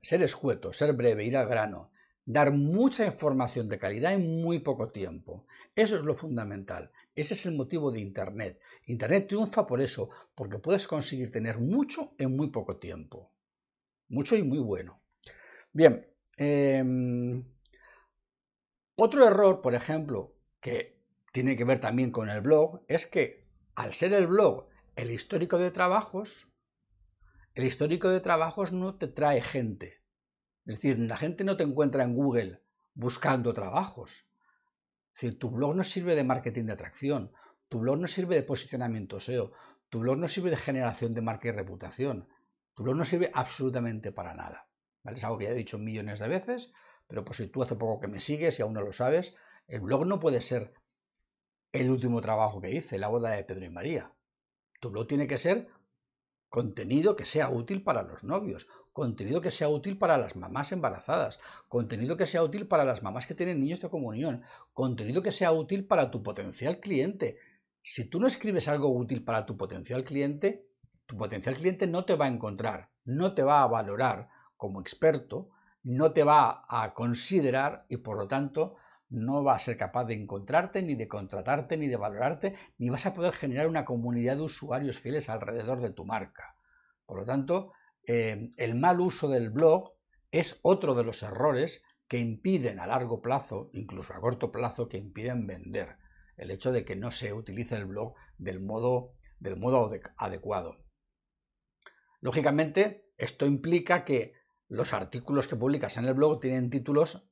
Ser 0.00 0.22
escueto, 0.22 0.72
ser 0.72 0.94
breve, 0.94 1.26
ir 1.26 1.36
al 1.36 1.48
grano, 1.48 1.90
dar 2.28 2.52
mucha 2.52 3.06
información 3.06 3.70
de 3.70 3.78
calidad 3.78 4.12
en 4.12 4.42
muy 4.42 4.58
poco 4.58 4.90
tiempo. 4.90 5.46
Eso 5.74 5.96
es 5.96 6.04
lo 6.04 6.14
fundamental. 6.14 6.92
Ese 7.14 7.32
es 7.32 7.46
el 7.46 7.56
motivo 7.56 7.90
de 7.90 8.00
Internet. 8.00 8.60
Internet 8.84 9.28
triunfa 9.28 9.66
por 9.66 9.80
eso, 9.80 10.10
porque 10.34 10.58
puedes 10.58 10.86
conseguir 10.86 11.32
tener 11.32 11.58
mucho 11.58 12.12
en 12.18 12.36
muy 12.36 12.50
poco 12.50 12.76
tiempo. 12.76 13.32
Mucho 14.10 14.36
y 14.36 14.42
muy 14.42 14.58
bueno. 14.58 15.00
Bien. 15.72 16.06
Em, 16.36 17.42
otro 18.96 19.26
error, 19.26 19.62
por 19.62 19.74
ejemplo, 19.74 20.34
que 20.60 21.00
tiene 21.32 21.56
que 21.56 21.64
ver 21.64 21.80
también 21.80 22.10
con 22.10 22.28
el 22.28 22.42
blog, 22.42 22.82
es 22.88 23.06
que 23.06 23.46
al 23.74 23.94
ser 23.94 24.12
el 24.12 24.26
blog 24.26 24.68
el 24.96 25.10
histórico 25.12 25.56
de 25.56 25.70
trabajos, 25.70 26.46
el 27.54 27.64
histórico 27.64 28.10
de 28.10 28.20
trabajos 28.20 28.70
no 28.70 28.96
te 28.96 29.08
trae 29.08 29.40
gente. 29.40 29.97
Es 30.68 30.74
decir, 30.74 30.98
la 30.98 31.16
gente 31.16 31.44
no 31.44 31.56
te 31.56 31.64
encuentra 31.64 32.04
en 32.04 32.14
Google 32.14 32.60
buscando 32.92 33.54
trabajos. 33.54 34.28
Es 35.14 35.22
decir, 35.22 35.38
tu 35.38 35.50
blog 35.50 35.74
no 35.74 35.82
sirve 35.82 36.14
de 36.14 36.24
marketing 36.24 36.66
de 36.66 36.74
atracción, 36.74 37.32
tu 37.70 37.78
blog 37.78 37.98
no 37.98 38.06
sirve 38.06 38.34
de 38.34 38.42
posicionamiento 38.42 39.18
SEO, 39.18 39.50
tu 39.88 40.00
blog 40.00 40.18
no 40.18 40.28
sirve 40.28 40.50
de 40.50 40.58
generación 40.58 41.14
de 41.14 41.22
marca 41.22 41.48
y 41.48 41.52
reputación, 41.52 42.28
tu 42.74 42.82
blog 42.82 42.96
no 42.96 43.06
sirve 43.06 43.30
absolutamente 43.32 44.12
para 44.12 44.34
nada. 44.34 44.68
Es 45.06 45.24
algo 45.24 45.38
que 45.38 45.46
ya 45.46 45.52
he 45.52 45.54
dicho 45.54 45.78
millones 45.78 46.18
de 46.18 46.28
veces, 46.28 46.70
pero 47.06 47.24
por 47.24 47.34
si 47.34 47.46
tú 47.48 47.62
hace 47.62 47.74
poco 47.74 48.00
que 48.00 48.08
me 48.08 48.20
sigues 48.20 48.58
y 48.58 48.62
aún 48.62 48.74
no 48.74 48.82
lo 48.82 48.92
sabes, 48.92 49.36
el 49.68 49.80
blog 49.80 50.04
no 50.04 50.20
puede 50.20 50.42
ser 50.42 50.74
el 51.72 51.88
último 51.88 52.20
trabajo 52.20 52.60
que 52.60 52.72
hice, 52.74 52.98
la 52.98 53.08
boda 53.08 53.30
de 53.30 53.42
Pedro 53.42 53.64
y 53.64 53.70
María. 53.70 54.12
Tu 54.80 54.90
blog 54.90 55.06
tiene 55.06 55.26
que 55.26 55.38
ser 55.38 55.68
contenido 56.50 57.16
que 57.16 57.24
sea 57.24 57.48
útil 57.48 57.82
para 57.82 58.02
los 58.02 58.22
novios, 58.22 58.68
contenido 58.98 59.40
que 59.40 59.52
sea 59.52 59.68
útil 59.68 59.96
para 59.96 60.18
las 60.18 60.34
mamás 60.34 60.72
embarazadas, 60.72 61.38
contenido 61.68 62.16
que 62.16 62.26
sea 62.26 62.42
útil 62.42 62.66
para 62.66 62.84
las 62.84 63.00
mamás 63.04 63.28
que 63.28 63.36
tienen 63.36 63.60
niños 63.60 63.80
de 63.80 63.88
comunión, 63.88 64.42
contenido 64.72 65.22
que 65.22 65.30
sea 65.30 65.52
útil 65.52 65.86
para 65.86 66.10
tu 66.10 66.20
potencial 66.24 66.80
cliente. 66.80 67.38
Si 67.80 68.10
tú 68.10 68.18
no 68.18 68.26
escribes 68.26 68.66
algo 68.66 68.88
útil 68.88 69.22
para 69.22 69.46
tu 69.46 69.56
potencial 69.56 70.02
cliente, 70.02 70.66
tu 71.06 71.16
potencial 71.16 71.54
cliente 71.54 71.86
no 71.86 72.04
te 72.06 72.16
va 72.16 72.24
a 72.24 72.34
encontrar, 72.36 72.88
no 73.04 73.34
te 73.34 73.44
va 73.44 73.62
a 73.62 73.68
valorar 73.68 74.30
como 74.56 74.80
experto, 74.80 75.48
no 75.84 76.10
te 76.10 76.24
va 76.24 76.64
a 76.68 76.92
considerar 76.92 77.86
y 77.88 77.98
por 77.98 78.16
lo 78.18 78.26
tanto 78.26 78.78
no 79.10 79.44
va 79.44 79.54
a 79.54 79.60
ser 79.60 79.76
capaz 79.76 80.06
de 80.06 80.14
encontrarte, 80.14 80.82
ni 80.82 80.96
de 80.96 81.06
contratarte, 81.06 81.76
ni 81.76 81.86
de 81.86 81.96
valorarte, 81.96 82.54
ni 82.78 82.90
vas 82.90 83.06
a 83.06 83.14
poder 83.14 83.32
generar 83.32 83.68
una 83.68 83.84
comunidad 83.84 84.38
de 84.38 84.42
usuarios 84.42 84.98
fieles 84.98 85.28
alrededor 85.28 85.80
de 85.80 85.90
tu 85.90 86.04
marca. 86.04 86.56
Por 87.06 87.20
lo 87.20 87.24
tanto, 87.24 87.72
eh, 88.08 88.50
el 88.56 88.74
mal 88.74 89.00
uso 89.00 89.28
del 89.28 89.50
blog 89.50 89.92
es 90.32 90.58
otro 90.62 90.94
de 90.94 91.04
los 91.04 91.22
errores 91.22 91.84
que 92.08 92.18
impiden 92.18 92.80
a 92.80 92.86
largo 92.86 93.20
plazo, 93.20 93.68
incluso 93.74 94.14
a 94.14 94.20
corto 94.20 94.50
plazo, 94.50 94.88
que 94.88 94.96
impiden 94.96 95.46
vender. 95.46 95.98
El 96.38 96.50
hecho 96.50 96.72
de 96.72 96.86
que 96.86 96.96
no 96.96 97.10
se 97.10 97.34
utilice 97.34 97.76
el 97.76 97.84
blog 97.84 98.14
del 98.38 98.60
modo, 98.60 99.12
del 99.40 99.56
modo 99.56 99.90
adecuado. 100.16 100.78
Lógicamente, 102.20 103.12
esto 103.18 103.44
implica 103.44 104.06
que 104.06 104.32
los 104.68 104.94
artículos 104.94 105.46
que 105.46 105.56
publicas 105.56 105.98
en 105.98 106.06
el 106.06 106.14
blog 106.14 106.40
tienen 106.40 106.70
títulos 106.70 107.28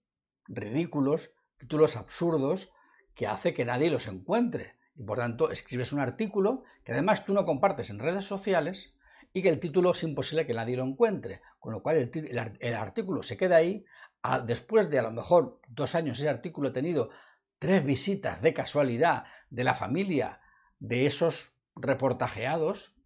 ridículos 0.46 1.34
títulos 1.56 1.96
absurdos 1.96 2.70
que 3.14 3.26
hace 3.26 3.54
que 3.54 3.64
nadie 3.64 3.90
los 3.90 4.08
encuentre. 4.08 4.76
Y 4.94 5.04
por 5.04 5.18
tanto, 5.18 5.50
escribes 5.50 5.92
un 5.92 6.00
artículo 6.00 6.64
que 6.84 6.92
además 6.92 7.24
tú 7.24 7.32
no 7.32 7.46
compartes 7.46 7.88
en 7.88 7.98
redes 7.98 8.26
sociales 8.26 8.94
y 9.36 9.42
que 9.42 9.50
el 9.50 9.60
título 9.60 9.90
es 9.90 10.02
imposible 10.02 10.46
que 10.46 10.54
nadie 10.54 10.78
lo 10.78 10.84
encuentre. 10.84 11.42
Con 11.58 11.74
lo 11.74 11.82
cual 11.82 12.10
el, 12.10 12.74
artículo 12.74 13.22
se 13.22 13.36
queda 13.36 13.56
ahí. 13.56 13.84
después 14.46 14.88
de 14.88 14.98
a 14.98 15.02
lo 15.02 15.10
mejor 15.10 15.60
dos 15.68 15.94
años 15.94 16.18
ese 16.18 16.30
artículo 16.30 16.70
ha 16.70 16.72
tenido 16.72 17.10
tres 17.58 17.84
visitas 17.84 18.40
de 18.40 18.54
casualidad 18.54 19.24
de 19.50 19.62
la 19.62 19.74
familia 19.74 20.40
de 20.78 21.04
esos 21.04 21.54
reportajeados 21.74 22.96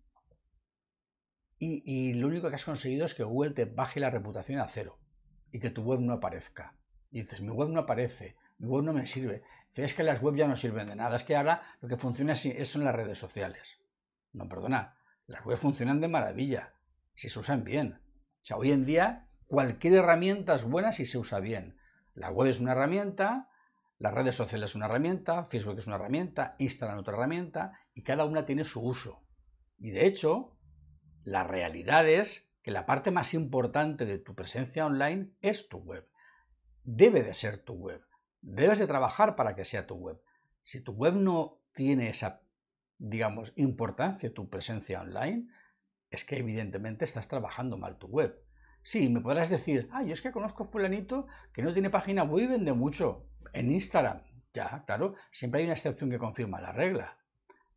y, 1.58 1.82
y, 1.84 2.12
lo 2.14 2.28
único 2.28 2.49
que 2.49 2.54
has 2.54 2.64
conseguido 2.64 3.06
es 3.06 3.14
que 3.14 3.25
Google 3.25 3.50
te 3.50 3.64
baje 3.64 3.99
la 3.99 4.10
reputación 4.10 4.60
a 4.60 4.68
cero 4.68 5.00
y 5.50 5.58
que 5.58 5.70
tu 5.70 5.82
web 5.82 5.99
no 5.99 6.12
aparezca. 6.12 6.76
Y 7.10 7.22
dices, 7.22 7.40
mi 7.40 7.50
web 7.50 7.70
no 7.70 7.80
aparece, 7.80 8.37
mi 8.58 8.68
web 8.68 8.84
no 8.84 8.92
me 8.92 9.08
sirve. 9.08 9.42
Es 9.75 9.94
que 9.94 10.04
las 10.04 10.22
webs 10.22 10.38
ya 10.38 10.46
no 10.46 10.56
sirven 10.56 10.87
de 10.87 10.94
nada, 10.94 11.16
es 11.16 11.25
que 11.25 11.34
ahora 11.34 11.60
lo 11.80 11.88
que 11.88 11.96
funciona 11.96 12.34
es, 12.34 12.68
son 12.68 12.84
las 12.84 12.94
redes 12.94 13.18
sociales. 13.18 13.80
No, 14.32 14.49
perdona, 14.49 14.96
las 15.30 15.44
webs 15.46 15.60
funcionan 15.60 16.00
de 16.00 16.08
maravilla, 16.08 16.75
si 17.14 17.28
se 17.28 17.38
usan 17.38 17.64
bien. 17.64 17.94
O 17.94 18.44
sea, 18.44 18.56
hoy 18.56 18.72
en 18.72 18.84
día 18.84 19.28
cualquier 19.46 19.94
herramienta 19.94 20.54
es 20.54 20.64
buena 20.64 20.92
si 20.92 21.06
se 21.06 21.18
usa 21.18 21.40
bien. 21.40 21.78
La 22.14 22.30
web 22.30 22.49
es 22.49 22.60
una 22.60 22.73
herramienta, 22.73 23.49
las 23.99 24.14
redes 24.14 24.34
sociales 24.34 24.71
es 24.71 24.76
una 24.76 24.86
herramienta, 24.86 25.45
Facebook 25.45 25.78
es 25.78 25.86
una 25.86 25.97
herramienta, 25.97 26.54
Instagram 26.58 26.99
otra 26.99 27.14
herramienta, 27.14 27.73
y 27.95 28.02
cada 28.02 28.25
una 28.25 28.47
tiene 28.47 28.64
su 28.64 28.82
uso. 28.82 29.23
Y 29.78 29.90
de 29.90 30.06
hecho, 30.06 30.56
la 31.23 31.45
realidad 31.45 32.08
es 32.08 32.52
que 32.62 32.71
la 32.71 32.86
parte 32.86 33.10
más 33.10 33.34
importante 33.34 34.06
de 34.06 34.19
tu 34.19 34.34
presencia 34.34 34.86
online 34.86 35.32
es 35.40 35.69
tu 35.69 35.78
web 35.78 36.06
debe 36.84 37.23
de 37.23 37.34
ser 37.34 37.58
tu 37.58 37.75
web. 37.75 38.02
Debes 38.40 38.78
de 38.78 38.86
trabajar 38.86 39.36
para 39.36 39.54
que 39.54 39.64
sea 39.64 39.86
tu 39.86 39.95
web. 39.95 40.21
Si 40.62 40.82
tu 40.82 40.93
web 40.93 41.14
no 41.14 41.60
tiene 41.75 42.08
esa, 42.08 42.43
digamos, 43.00 43.52
importancia, 43.56 44.32
tu 44.32 44.49
presencia 44.49 45.00
online, 45.00 45.49
es 46.10 46.25
que 46.25 46.39
evidentemente 46.39 47.04
estás 47.04 47.26
trabajando 47.26 47.76
mal 47.76 47.99
tu 47.99 48.06
web. 48.06 48.41
Sí, 48.82 49.08
me 49.08 49.21
podrás 49.21 49.50
decir, 49.50 49.89
ah, 49.93 50.02
yo 50.02 50.13
es 50.13 50.23
que 50.23 50.30
conozco 50.30 50.65
a 50.65 50.67
fulanito 50.69 51.26
que 51.52 51.63
no 51.63 51.73
tiene 51.73 51.91
página 51.91 52.23
web 52.23 52.45
y 52.45 52.47
vende 52.49 52.73
mucho 52.73 53.26
en 53.52 53.73
Instagram. 53.73 54.23
Ya, 54.54 54.84
claro, 54.86 55.15
siempre 55.32 55.60
hay 55.60 55.65
una 55.67 55.75
excepción 55.75 56.10
que 56.10 56.19
confirma 56.19 56.60
la 56.60 56.73
regla. 56.73 57.19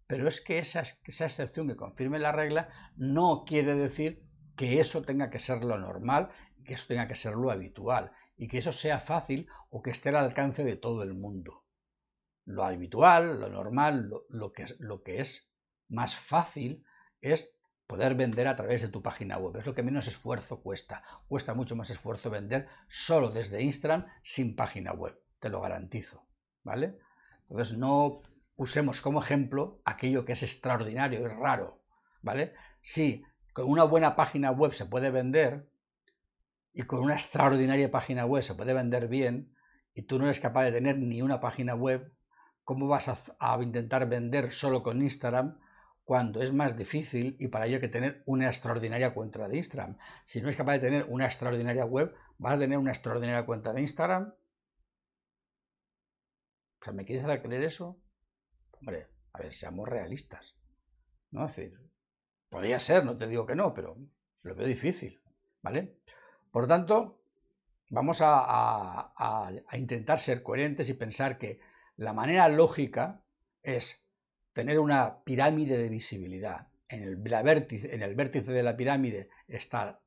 Pero 0.07 0.27
es 0.27 0.41
que 0.41 0.59
esa, 0.59 0.81
esa 0.81 1.25
excepción 1.25 1.67
que 1.67 1.75
confirme 1.75 2.19
la 2.19 2.31
regla 2.31 2.69
no 2.95 3.45
quiere 3.45 3.75
decir 3.75 4.23
que 4.55 4.79
eso 4.79 5.01
tenga 5.03 5.29
que 5.29 5.39
ser 5.39 5.63
lo 5.63 5.79
normal 5.79 6.29
que 6.63 6.73
eso 6.73 6.87
tenga 6.87 7.07
que 7.07 7.15
ser 7.15 7.33
lo 7.33 7.51
habitual 7.51 8.11
y 8.37 8.47
que 8.47 8.57
eso 8.57 8.71
sea 8.71 8.99
fácil 8.99 9.47
o 9.69 9.81
que 9.81 9.91
esté 9.91 10.09
al 10.09 10.17
alcance 10.17 10.63
de 10.63 10.75
todo 10.75 11.03
el 11.03 11.13
mundo. 11.13 11.62
Lo 12.45 12.65
habitual, 12.65 13.39
lo 13.39 13.49
normal, 13.49 14.09
lo, 14.29 14.51
que, 14.51 14.63
es, 14.63 14.79
lo 14.79 15.01
que 15.01 15.19
es 15.21 15.49
más 15.87 16.15
fácil 16.15 16.83
es 17.21 17.55
poder 17.87 18.15
vender 18.15 18.47
a 18.47 18.55
través 18.55 18.81
de 18.81 18.89
tu 18.89 19.01
página 19.01 19.37
web. 19.37 19.55
Es 19.57 19.65
lo 19.65 19.73
que 19.73 19.83
menos 19.83 20.07
esfuerzo 20.07 20.61
cuesta. 20.61 21.03
Cuesta 21.27 21.53
mucho 21.53 21.75
más 21.75 21.89
esfuerzo 21.89 22.29
vender 22.29 22.67
solo 22.87 23.29
desde 23.29 23.61
Instagram 23.61 24.05
sin 24.21 24.55
página 24.55 24.93
web. 24.93 25.17
Te 25.39 25.49
lo 25.49 25.61
garantizo. 25.61 26.25
¿Vale? 26.63 26.97
Entonces 27.49 27.77
no 27.77 28.21
usemos 28.55 29.01
como 29.01 29.21
ejemplo 29.21 29.81
aquello 29.85 30.25
que 30.25 30.33
es 30.33 30.43
extraordinario 30.43 31.21
y 31.21 31.27
raro. 31.27 31.81
¿Vale? 32.21 32.53
Si 32.81 33.23
con 33.53 33.69
una 33.69 33.83
buena 33.83 34.15
página 34.15 34.51
web 34.51 34.73
se 34.73 34.85
puede 34.85 35.11
vender, 35.11 35.67
y 36.73 36.83
con 36.83 36.99
una 36.99 37.13
extraordinaria 37.13 37.91
página 37.91 38.25
web 38.25 38.43
se 38.43 38.55
puede 38.55 38.73
vender 38.73 39.07
bien 39.07 39.55
y 39.93 40.03
tú 40.03 40.17
no 40.17 40.25
eres 40.25 40.39
capaz 40.39 40.65
de 40.65 40.71
tener 40.71 40.97
ni 40.97 41.21
una 41.21 41.39
página 41.39 41.75
web, 41.75 42.11
¿cómo 42.63 42.87
vas 42.87 43.35
a, 43.39 43.57
intentar 43.61 44.07
vender 44.07 44.51
solo 44.51 44.83
con 44.83 45.01
Instagram 45.01 45.59
cuando 46.03 46.41
es 46.41 46.51
más 46.51 46.75
difícil 46.75 47.35
y 47.39 47.47
para 47.47 47.65
ello 47.65 47.75
hay 47.75 47.81
que 47.81 47.87
tener 47.87 48.23
una 48.25 48.47
extraordinaria 48.47 49.13
cuenta 49.13 49.47
de 49.47 49.57
Instagram? 49.57 49.97
Si 50.25 50.41
no 50.41 50.49
es 50.49 50.55
capaz 50.55 50.73
de 50.73 50.79
tener 50.79 51.05
una 51.09 51.25
extraordinaria 51.25 51.85
web, 51.85 52.13
¿vas 52.37 52.55
a 52.55 52.59
tener 52.59 52.77
una 52.77 52.91
extraordinaria 52.91 53.45
cuenta 53.45 53.73
de 53.73 53.81
Instagram? 53.81 54.33
O 56.81 56.83
sea, 56.83 56.93
¿me 56.93 57.05
quieres 57.05 57.23
hacer 57.23 57.41
creer 57.41 57.63
eso? 57.63 57.97
Hombre, 58.79 59.07
a 59.33 59.39
ver, 59.39 59.53
seamos 59.53 59.87
realistas. 59.87 60.57
¿No? 61.31 61.45
Es 61.45 61.55
decir, 61.55 61.79
podría 62.49 62.79
ser, 62.79 63.05
no 63.05 63.17
te 63.17 63.27
digo 63.27 63.45
que 63.45 63.55
no, 63.55 63.73
pero 63.73 63.97
lo 64.41 64.55
veo 64.55 64.67
difícil. 64.67 65.21
¿Vale? 65.61 65.97
Por 66.51 66.67
tanto, 66.67 67.23
vamos 67.89 68.19
a, 68.21 69.51
intentar 69.73 70.19
ser 70.19 70.43
coherentes 70.43 70.89
y 70.89 70.93
pensar 70.93 71.37
que 71.37 71.59
la 71.97 72.13
manera 72.13 72.47
lógica 72.49 73.23
es 73.61 74.03
tener 74.53 74.79
una 74.79 75.23
pirámide 75.23 75.77
de 75.77 75.89
visibilidad. 75.89 76.67
En 76.87 77.03
el, 77.03 77.15
vértice, 77.15 77.87
de 78.51 78.63
la 78.63 78.77
pirámide 78.77 79.29
está 79.47 79.99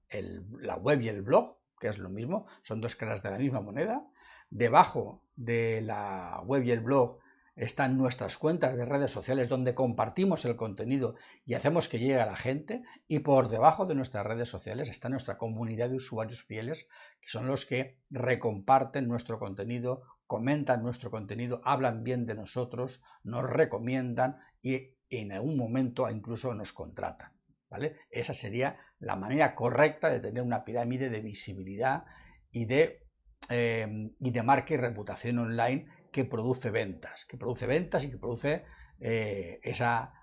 la 0.61 0.77
web 0.77 1.01
y 1.01 1.09
el 1.09 1.23
blog, 1.23 1.59
que 1.81 1.89
es 1.89 1.99
lo 1.99 2.09
mismo, 2.09 2.47
son 2.63 2.81
dos 2.81 2.95
caras 2.95 3.23
de 3.23 3.31
la 3.31 3.39
misma 3.39 3.61
moneda. 3.61 4.07
Debajo 4.51 5.25
de 5.35 5.81
la 5.81 6.41
web 6.45 6.63
y 6.63 6.71
el 6.71 6.81
blog 6.81 7.19
están 7.57 7.97
nuestras 7.97 8.37
cuentas 8.37 8.77
de 8.77 8.85
redes 8.85 9.11
sociales 9.11 9.49
donde 9.49 9.75
compartimos 9.75 10.45
el 10.45 10.57
contenido 10.57 11.17
y 11.47 11.55
hacemos 11.55 11.89
que 11.89 11.99
llegue 11.99 12.21
a 12.21 12.27
la 12.27 12.37
gente 12.37 12.83
y 13.09 13.21
por 13.21 13.49
debajo 13.49 13.87
de 13.87 13.95
nuestras 13.95 14.27
redes 14.27 14.51
sociales 14.51 14.91
está 14.91 15.09
nuestra 15.09 15.39
comunidad 15.39 15.89
de 15.89 15.97
usuarios 15.97 16.45
fieles 16.45 16.87
que 17.21 17.29
son 17.29 17.47
los 17.47 17.65
que 17.65 17.99
recomparten 18.11 19.09
nuestro 19.09 19.39
contenido, 19.39 20.03
comentan 20.27 20.83
nuestro 20.83 21.11
contenido, 21.11 21.61
hablan 21.65 22.03
bien 22.03 22.27
de 22.27 22.35
nosotros, 22.35 23.03
nos 23.23 23.49
recomiendan 23.49 24.39
y 24.63 24.97
en 25.11 25.33
algún 25.33 25.57
momento 25.57 26.09
incluso 26.11 26.55
nos 26.55 26.73
contratan. 26.73 27.33
¿vale? 27.71 27.97
Esa 28.11 28.35
sería 28.35 28.79
la 28.99 29.17
manera 29.17 29.55
correcta 29.55 30.11
de 30.11 30.21
tener 30.21 30.43
una 30.43 30.65
pirámide 30.65 31.11
de 31.11 31.21
visibilidad 31.21 32.05
y 32.51 32.65
de, 32.65 33.03
eh, 33.49 34.11
y 34.19 34.31
de 34.31 34.43
marca 34.43 34.75
y 34.75 34.79
reputación 34.79 35.39
online 35.39 35.87
que 36.11 36.25
produce 36.25 36.71
ventas, 36.71 37.25
que 37.27 37.37
produce 37.37 37.67
ventas 37.67 38.05
y 38.05 38.11
que 38.11 38.19
produce 38.19 38.65
eh, 39.01 39.61
esa, 39.63 40.15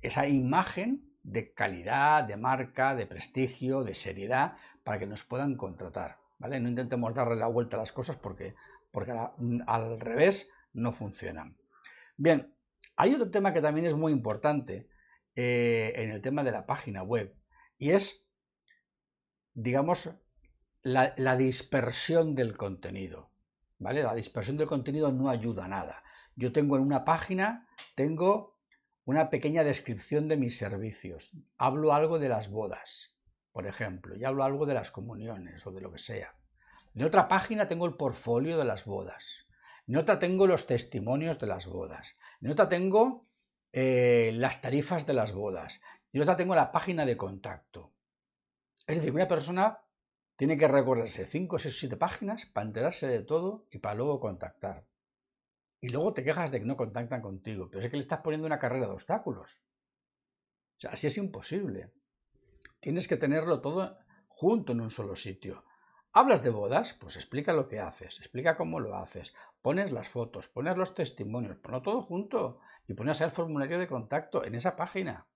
esa 0.00 0.26
imagen 0.28 1.08
de 1.22 1.52
calidad, 1.52 2.24
de 2.24 2.36
marca, 2.36 2.94
de 2.94 3.06
prestigio, 3.06 3.82
de 3.82 3.94
seriedad, 3.94 4.56
para 4.84 4.98
que 4.98 5.06
nos 5.06 5.24
puedan 5.24 5.56
contratar. 5.56 6.18
¿vale? 6.38 6.60
No 6.60 6.68
intentemos 6.68 7.12
darle 7.14 7.36
la 7.36 7.48
vuelta 7.48 7.76
a 7.76 7.80
las 7.80 7.92
cosas 7.92 8.16
porque, 8.16 8.54
porque 8.90 9.12
al 9.12 10.00
revés 10.00 10.50
no 10.72 10.92
funcionan. 10.92 11.56
Bien, 12.16 12.54
hay 12.96 13.14
otro 13.14 13.30
tema 13.30 13.52
que 13.52 13.60
también 13.60 13.86
es 13.86 13.94
muy 13.94 14.12
importante 14.12 14.88
eh, 15.34 15.92
en 15.96 16.10
el 16.10 16.22
tema 16.22 16.42
de 16.42 16.52
la 16.52 16.66
página 16.66 17.02
web 17.02 17.34
y 17.78 17.90
es 17.90 18.28
digamos, 19.58 20.10
la, 20.82 21.14
la, 21.16 21.36
dispersión 21.36 22.36
del 22.36 22.56
contenido. 22.56 23.30
¿Vale? 23.80 24.02
La 24.02 24.14
dispersión 24.14 24.56
del 24.56 24.68
contenido 24.68 25.10
no 25.12 25.28
ayuda 25.28 25.64
a 25.64 25.68
nada. 25.68 26.02
Yo 26.36 26.52
tengo 26.52 26.76
en 26.76 26.82
una 26.82 27.04
página, 27.04 27.68
tengo 27.96 28.56
una 29.04 29.30
pequeña 29.30 29.64
descripción 29.64 30.28
de 30.28 30.36
mis 30.36 30.56
servicios. 30.56 31.32
Hablo 31.56 31.92
algo 31.92 32.20
de 32.20 32.28
las 32.28 32.50
bodas, 32.50 33.16
por 33.52 33.66
ejemplo, 33.66 34.14
y 34.16 34.24
hablo 34.24 34.44
algo 34.44 34.64
de 34.64 34.74
las 34.74 34.92
comuniones 34.92 35.66
o 35.66 35.72
de 35.72 35.80
lo 35.80 35.90
que 35.90 35.98
sea. 35.98 36.34
En 36.94 37.04
otra 37.04 37.28
página 37.28 37.66
tengo 37.66 37.86
el 37.86 37.94
portfolio 37.94 38.58
de 38.58 38.64
las 38.64 38.84
bodas. 38.84 39.46
En 39.86 39.96
otra 39.96 40.18
tengo 40.18 40.46
los 40.46 40.66
testimonios 40.66 41.38
de 41.38 41.46
las 41.46 41.66
bodas. 41.66 42.16
En 42.40 42.50
otra 42.50 42.68
tengo 42.68 43.26
eh, 43.72 44.32
las 44.34 44.60
tarifas 44.60 45.06
de 45.06 45.14
las 45.14 45.32
bodas. 45.32 45.80
En 46.12 46.22
otra 46.22 46.36
tengo 46.36 46.54
la 46.54 46.72
página 46.72 47.06
de 47.06 47.16
contacto. 47.16 47.92
Es 48.86 48.96
decir, 48.96 49.12
una 49.12 49.28
persona 49.28 49.78
tiene 50.36 50.56
que 50.56 50.68
recorrerse 50.68 51.26
5, 51.26 51.58
6, 51.58 51.78
7 51.78 51.96
páginas 51.96 52.46
para 52.46 52.66
enterarse 52.66 53.06
de 53.06 53.22
todo 53.22 53.66
y 53.70 53.78
para 53.78 53.94
luego 53.94 54.20
contactar. 54.20 54.86
Y 55.80 55.88
luego 55.88 56.12
te 56.12 56.24
quejas 56.24 56.50
de 56.50 56.60
que 56.60 56.66
no 56.66 56.76
contactan 56.76 57.20
contigo, 57.20 57.68
pero 57.70 57.82
es 57.82 57.90
que 57.90 57.96
le 57.96 58.02
estás 58.02 58.20
poniendo 58.20 58.46
una 58.46 58.58
carrera 58.58 58.86
de 58.86 58.92
obstáculos. 58.92 59.62
O 60.76 60.80
sea, 60.80 60.90
así 60.90 61.06
es 61.06 61.18
imposible. 61.18 61.92
Tienes 62.80 63.08
que 63.08 63.16
tenerlo 63.16 63.60
todo 63.60 63.98
junto 64.28 64.72
en 64.72 64.80
un 64.80 64.90
solo 64.90 65.16
sitio. 65.16 65.64
¿Hablas 66.20 66.42
de 66.42 66.50
bodas? 66.50 66.94
Pues 66.94 67.14
explica 67.14 67.52
lo 67.52 67.68
que 67.68 67.78
haces, 67.78 68.18
explica 68.18 68.56
cómo 68.56 68.80
lo 68.80 68.96
haces, 68.96 69.36
pones 69.62 69.92
las 69.92 70.08
fotos, 70.08 70.48
pones 70.48 70.76
los 70.76 70.92
testimonios, 70.92 71.58
ponlo 71.58 71.80
todo 71.80 72.02
junto 72.02 72.58
y 72.88 72.94
pones 72.94 73.20
el 73.20 73.30
formulario 73.30 73.78
de 73.78 73.86
contacto 73.86 74.44
en 74.44 74.56
esa 74.56 74.74
página. 74.74 75.28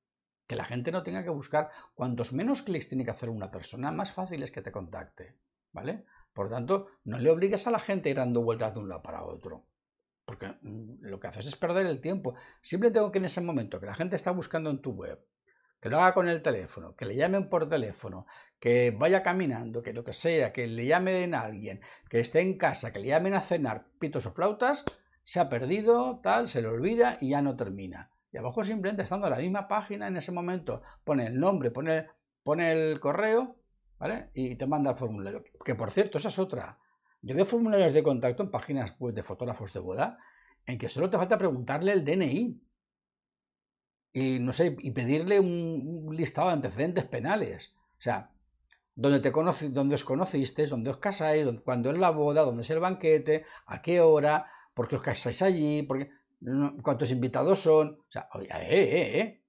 Que 0.49 0.57
la 0.57 0.65
gente 0.65 0.91
no 0.91 1.05
tenga 1.05 1.23
que 1.23 1.31
buscar. 1.31 1.71
Cuantos 1.95 2.33
menos 2.33 2.63
clics 2.63 2.89
tiene 2.89 3.05
que 3.05 3.13
hacer 3.13 3.31
una 3.31 3.53
persona, 3.53 3.93
más 3.93 4.11
fácil 4.11 4.43
es 4.43 4.51
que 4.51 4.61
te 4.61 4.73
contacte. 4.73 5.39
¿Vale? 5.71 6.05
Por 6.33 6.51
tanto, 6.51 6.89
no 7.05 7.21
le 7.21 7.31
obligues 7.31 7.65
a 7.69 7.71
la 7.71 7.79
gente 7.79 8.09
a 8.09 8.11
ir 8.11 8.17
dando 8.17 8.43
vueltas 8.43 8.75
de 8.75 8.81
un 8.81 8.89
lado 8.89 9.03
para 9.03 9.23
otro. 9.23 9.65
Porque 10.25 10.49
mm, 10.63 11.05
lo 11.05 11.21
que 11.21 11.29
haces 11.29 11.47
es 11.47 11.55
perder 11.55 11.87
el 11.87 12.01
tiempo. 12.01 12.35
Siempre 12.61 12.91
tengo 12.91 13.13
que 13.13 13.19
en 13.19 13.27
ese 13.27 13.41
momento 13.41 13.79
que 13.79 13.87
la 13.87 13.95
gente 13.95 14.17
está 14.17 14.33
buscando 14.33 14.69
en 14.71 14.83
tu 14.83 14.91
web, 14.91 15.25
que 15.83 15.91
lo 15.91 15.99
haga 15.99 16.15
con 16.15 16.29
el 16.29 16.43
teléfono, 16.43 16.95
que 16.95 17.05
le 17.05 17.17
llamen 17.17 17.49
por 17.49 17.69
teléfono, 17.69 18.25
que 18.61 18.93
vaya 18.93 19.25
caminando, 19.25 19.83
que 19.83 19.93
lo 19.93 20.05
que 20.05 20.13
sea, 20.13 20.53
que 20.53 20.69
le 20.69 20.87
llamen 20.87 21.35
a 21.35 21.41
alguien, 21.41 21.81
que 22.09 22.21
esté 22.21 22.41
en 22.41 22.57
casa, 22.57 22.93
que 22.93 23.01
le 23.01 23.09
llamen 23.09 23.35
a 23.35 23.43
cenar 23.43 23.89
pitos 23.99 24.25
o 24.27 24.31
flautas, 24.31 24.85
se 25.25 25.41
ha 25.41 25.49
perdido, 25.49 26.21
tal, 26.23 26.47
se 26.47 26.63
le 26.63 26.69
olvida 26.69 27.19
y 27.21 27.31
ya 27.31 27.43
no 27.43 27.57
termina. 27.57 28.13
Y 28.33 28.37
abajo 28.39 28.63
simplemente 28.63 29.03
estando 29.03 29.27
en 29.27 29.33
la 29.33 29.39
misma 29.41 29.67
página 29.67 30.07
en 30.07 30.17
ese 30.17 30.31
momento, 30.31 30.83
pone 31.03 31.27
el 31.27 31.41
nombre, 31.41 31.73
pone, 31.73 32.07
el 32.45 33.01
correo, 33.01 33.57
¿vale? 33.99 34.31
Y 34.35 34.55
te 34.55 34.69
manda 34.69 34.93
el 34.93 34.97
formulario. 34.97 35.43
Que 35.65 35.75
por 35.75 35.91
cierto, 35.91 36.19
esa 36.19 36.29
es 36.29 36.39
otra. 36.39 36.79
Yo 37.23 37.35
veo 37.35 37.45
formularios 37.45 37.93
de 37.93 38.05
contacto 38.05 38.45
en 38.45 38.53
páginas 38.53 38.95
web 39.01 39.15
de 39.15 39.25
fotógrafos 39.25 39.73
de 39.73 39.81
boda 39.81 40.17
en 40.65 40.79
que 40.79 40.89
solo 40.89 41.11
te 41.11 41.17
falta 41.17 41.37
preguntarle 41.39 41.93
el 41.93 42.05
DNI 42.05 42.63
y 44.13 44.39
no 44.39 44.53
sé, 44.53 44.77
y 44.81 44.91
pedirle 44.91 45.41
un, 45.41 46.15
listado 46.15 46.49
de 46.49 46.55
antecedentes 46.55 47.05
penales. 47.07 47.75
O 47.99 48.03
sea, 48.03 48.31
donde 48.95 49.21
te 49.21 49.33
conoce, 49.33 49.71
donde 49.71 49.95
os 49.95 50.05
conocisteis, 50.05 50.69
donde 50.71 50.91
os 50.91 50.99
casáis, 50.99 51.47
cuando 51.65 51.91
es 51.91 51.99
la 51.99 52.11
boda, 52.11 52.43
dónde 52.43 52.63
es 52.63 52.71
el 52.71 52.81
banquete, 52.81 53.45
a 53.67 53.81
qué 53.81 54.01
hora, 54.01 54.51
por 54.75 54.89
qué 54.89 54.97
os 54.97 55.03
casáis 55.03 55.41
allí, 55.43 55.83
porque, 55.83 56.11
cuántos 56.83 57.11
invitados 57.11 57.61
son. 57.61 58.01
O 58.09 58.13
sea, 58.13 58.29
oye, 58.35 58.49
eh, 58.49 58.67
eh, 58.71 59.21
eh. 59.21 59.43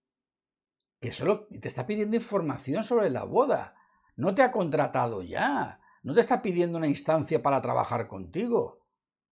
Que 1.00 1.12
solo 1.12 1.48
te 1.48 1.68
está 1.68 1.86
pidiendo 1.86 2.16
información 2.16 2.84
sobre 2.84 3.10
la 3.10 3.26
boda. 3.26 3.76
No 4.16 4.34
te 4.34 4.42
ha 4.44 4.52
contratado 4.52 5.22
ya. 5.22 5.82
No 6.04 6.14
te 6.14 6.22
está 6.22 6.42
pidiendo 6.42 6.78
una 6.78 6.88
instancia 6.88 7.42
para 7.42 7.62
trabajar 7.62 8.08
contigo. 8.08 8.80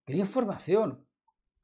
Quiere 0.05 0.21
información. 0.21 1.05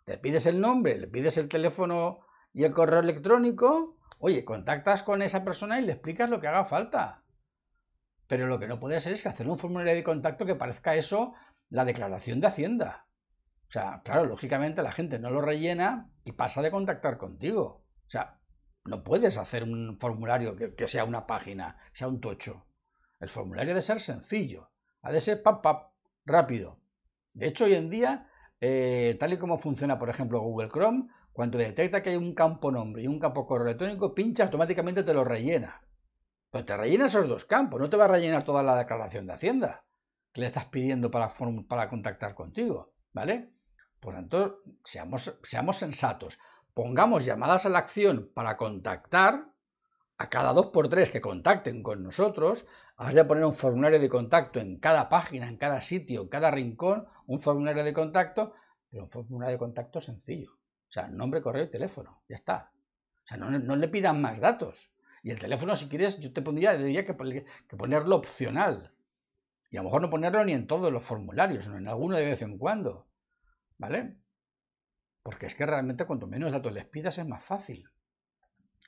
Te 0.06 0.18
pides 0.18 0.46
el 0.46 0.62
nombre, 0.62 0.98
le 0.98 1.08
pides 1.08 1.38
el 1.38 1.50
teléfono 1.50 2.22
y 2.58 2.64
el 2.64 2.74
correo 2.74 3.02
electrónico, 3.02 4.00
oye, 4.18 4.44
contactas 4.44 5.04
con 5.04 5.22
esa 5.22 5.44
persona 5.44 5.80
y 5.80 5.86
le 5.86 5.92
explicas 5.92 6.28
lo 6.28 6.42
que 6.42 6.48
haga 6.48 6.66
falta. 6.66 7.22
Pero 8.26 8.48
lo 8.48 8.58
que 8.58 8.68
no 8.68 8.80
puede 8.80 9.00
ser 9.00 9.14
es 9.14 9.22
que 9.22 9.30
hacer 9.30 9.48
un 9.48 9.60
formulario 9.60 9.94
de 9.94 10.04
contacto 10.04 10.44
que 10.44 10.56
parezca 10.56 10.96
eso 10.96 11.36
la 11.70 11.86
declaración 11.86 12.42
de 12.42 12.48
Hacienda. 12.48 13.06
O 13.70 13.72
sea, 13.72 14.02
claro, 14.04 14.26
lógicamente 14.26 14.82
la 14.82 14.92
gente 14.92 15.20
no 15.20 15.30
lo 15.30 15.40
rellena 15.40 16.10
y 16.26 16.32
pasa 16.32 16.64
de 16.64 16.72
contactar 16.72 17.20
contigo. 17.20 17.84
O 18.08 18.10
sea, 18.10 18.40
no 18.86 19.04
puedes 19.04 19.38
hacer 19.38 19.62
un 19.62 20.00
formulario 20.00 20.56
que, 20.56 20.88
sea 20.88 21.04
una 21.04 21.28
página, 21.28 21.78
sea 21.94 22.08
un 22.08 22.20
tocho. 22.20 22.66
El 23.20 23.30
formulario 23.30 23.70
debe 23.70 23.84
ser 23.84 24.00
sencillo, 24.00 24.72
ha 25.04 25.12
de 25.12 25.22
ser 25.22 25.44
pap, 25.44 25.62
pap, 25.62 25.92
rápido. 26.26 26.80
De 27.34 27.50
hecho, 27.50 27.66
hoy 27.66 27.76
en 27.76 27.92
día, 27.92 28.32
eh, 28.60 29.16
tal 29.20 29.34
y 29.34 29.38
como 29.38 29.60
funciona, 29.60 30.00
por 30.00 30.10
ejemplo, 30.10 30.40
Google 30.40 30.70
Chrome, 30.70 31.08
cuando 31.38 31.60
detecta 31.60 32.02
que 32.02 32.10
hay 32.10 32.16
un 32.16 32.34
campo 32.34 32.72
nombre 32.72 33.04
y 33.04 33.08
un 33.08 33.20
campo 33.20 33.46
correo 33.46 33.68
electrónico, 33.68 34.16
pincha, 34.16 34.46
automáticamente 34.46 35.04
te 35.04 35.14
lo 35.14 35.24
rellena. 35.24 35.84
Pero 36.50 36.66
te 36.66 36.76
rellena 36.76 37.06
esos 37.06 37.28
dos 37.28 37.46
campos, 37.46 37.80
no 37.80 37.92
te 37.92 37.96
va 37.96 38.06
a 38.06 38.08
rellenar 38.08 38.44
toda 38.44 38.64
la 38.64 38.76
declaración 38.76 39.28
de 39.28 39.34
Hacienda 39.34 39.86
que 40.34 40.42
le 40.42 40.48
estás 40.48 40.66
pidiendo 40.66 41.12
para, 41.12 41.32
para 41.70 41.90
contactar 41.90 42.34
contigo, 42.34 42.96
¿vale? 43.14 43.52
Por 44.00 44.16
tanto, 44.16 44.64
seamos, 44.84 45.38
seamos 45.44 45.76
sensatos. 45.76 46.40
Pongamos 46.74 47.24
llamadas 47.24 47.68
a 47.68 47.70
la 47.70 47.78
acción 47.78 48.32
para 48.34 48.58
contactar 48.58 49.46
a 50.18 50.30
cada 50.32 50.54
dos 50.54 50.72
por 50.72 50.90
tres 50.90 51.12
que 51.12 51.22
contacten 51.22 51.84
con 51.84 52.02
nosotros. 52.02 52.66
Has 52.96 53.14
de 53.14 53.26
poner 53.26 53.46
un 53.46 53.54
formulario 53.54 54.00
de 54.00 54.10
contacto 54.10 54.60
en 54.60 54.80
cada 54.80 55.08
página, 55.08 55.48
en 55.48 55.58
cada 55.58 55.82
sitio, 55.82 56.24
en 56.24 56.30
cada 56.30 56.50
rincón, 56.50 57.06
un 57.28 57.40
formulario 57.40 57.84
de 57.84 57.94
contacto, 57.94 58.54
pero 58.90 59.04
un 59.04 59.12
formulario 59.12 59.54
de 59.54 59.60
contacto 59.60 60.02
sencillo. 60.02 60.57
O 60.90 60.92
sea, 60.92 61.08
nombre, 61.08 61.42
correo 61.42 61.66
y 61.66 61.70
teléfono. 61.70 62.22
Ya 62.28 62.36
está. 62.36 62.72
O 63.24 63.28
sea, 63.28 63.38
no, 63.38 63.76
le 63.76 63.88
pidan 63.88 64.22
más 64.22 64.40
datos. 64.40 64.92
Y 65.24 65.32
el 65.32 65.40
teléfono, 65.40 65.76
si 65.76 65.90
quieres, 65.90 66.20
yo 66.20 66.32
te 66.32 66.42
pondría, 66.42 66.78
diría 66.78 67.06
que, 67.06 67.14
ponerlo 67.14 68.16
opcional. 68.16 68.94
Y 69.70 69.78
a 69.78 69.82
lo 69.82 69.86
mejor 69.86 70.02
no 70.02 70.10
ponerlo 70.10 70.44
ni 70.46 70.54
en 70.54 70.68
todos 70.68 70.92
los 70.92 71.04
formularios, 71.04 71.66
sino 71.66 71.78
en 71.78 71.88
alguno 71.88 72.16
de 72.16 72.26
vez 72.26 72.42
en 72.42 72.58
cuando. 72.58 73.08
¿Vale? 73.78 74.18
Porque 75.24 75.46
es 75.46 75.56
que 75.56 75.66
realmente 75.66 76.06
cuanto 76.06 76.28
menos 76.28 76.54
datos 76.54 76.72
les 76.72 76.86
pidas 76.86 77.18
es 77.18 77.28
más 77.28 77.44
fácil. 77.44 77.90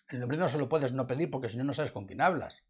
El 0.07 0.21
nombre 0.21 0.37
no 0.37 0.47
se 0.47 0.57
lo 0.57 0.69
puedes 0.69 0.93
no 0.93 1.05
pedir 1.05 1.29
porque 1.29 1.49
si 1.49 1.57
no, 1.57 1.65
no 1.65 1.73
sabes 1.73 1.91
con 1.91 2.07
quién 2.07 2.21
hablas. 2.21 2.65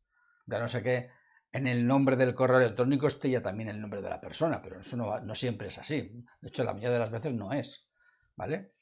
Ya 0.47 0.59
no 0.59 0.67
sé 0.67 0.81
qué 0.81 1.11
en 1.51 1.67
el 1.67 1.87
nombre 1.87 2.15
del 2.15 2.35
correo 2.35 2.59
electrónico 2.59 3.07
esté 3.07 3.29
ya 3.29 3.41
también 3.41 3.69
el 3.69 3.81
nombre 3.81 4.01
de 4.01 4.09
la 4.09 4.21
persona, 4.21 4.61
pero 4.61 4.79
eso 4.79 4.95
no, 4.95 5.19
no 5.19 5.35
siempre 5.35 5.69
es 5.69 5.77
así. 5.77 6.25
De 6.41 6.47
hecho, 6.47 6.63
la 6.63 6.73
mayoría 6.73 6.93
de 6.93 6.99
las 6.99 7.11
veces 7.11 7.33
no 7.33 7.51
es. 7.51 7.87
¿Vale? 8.35 8.73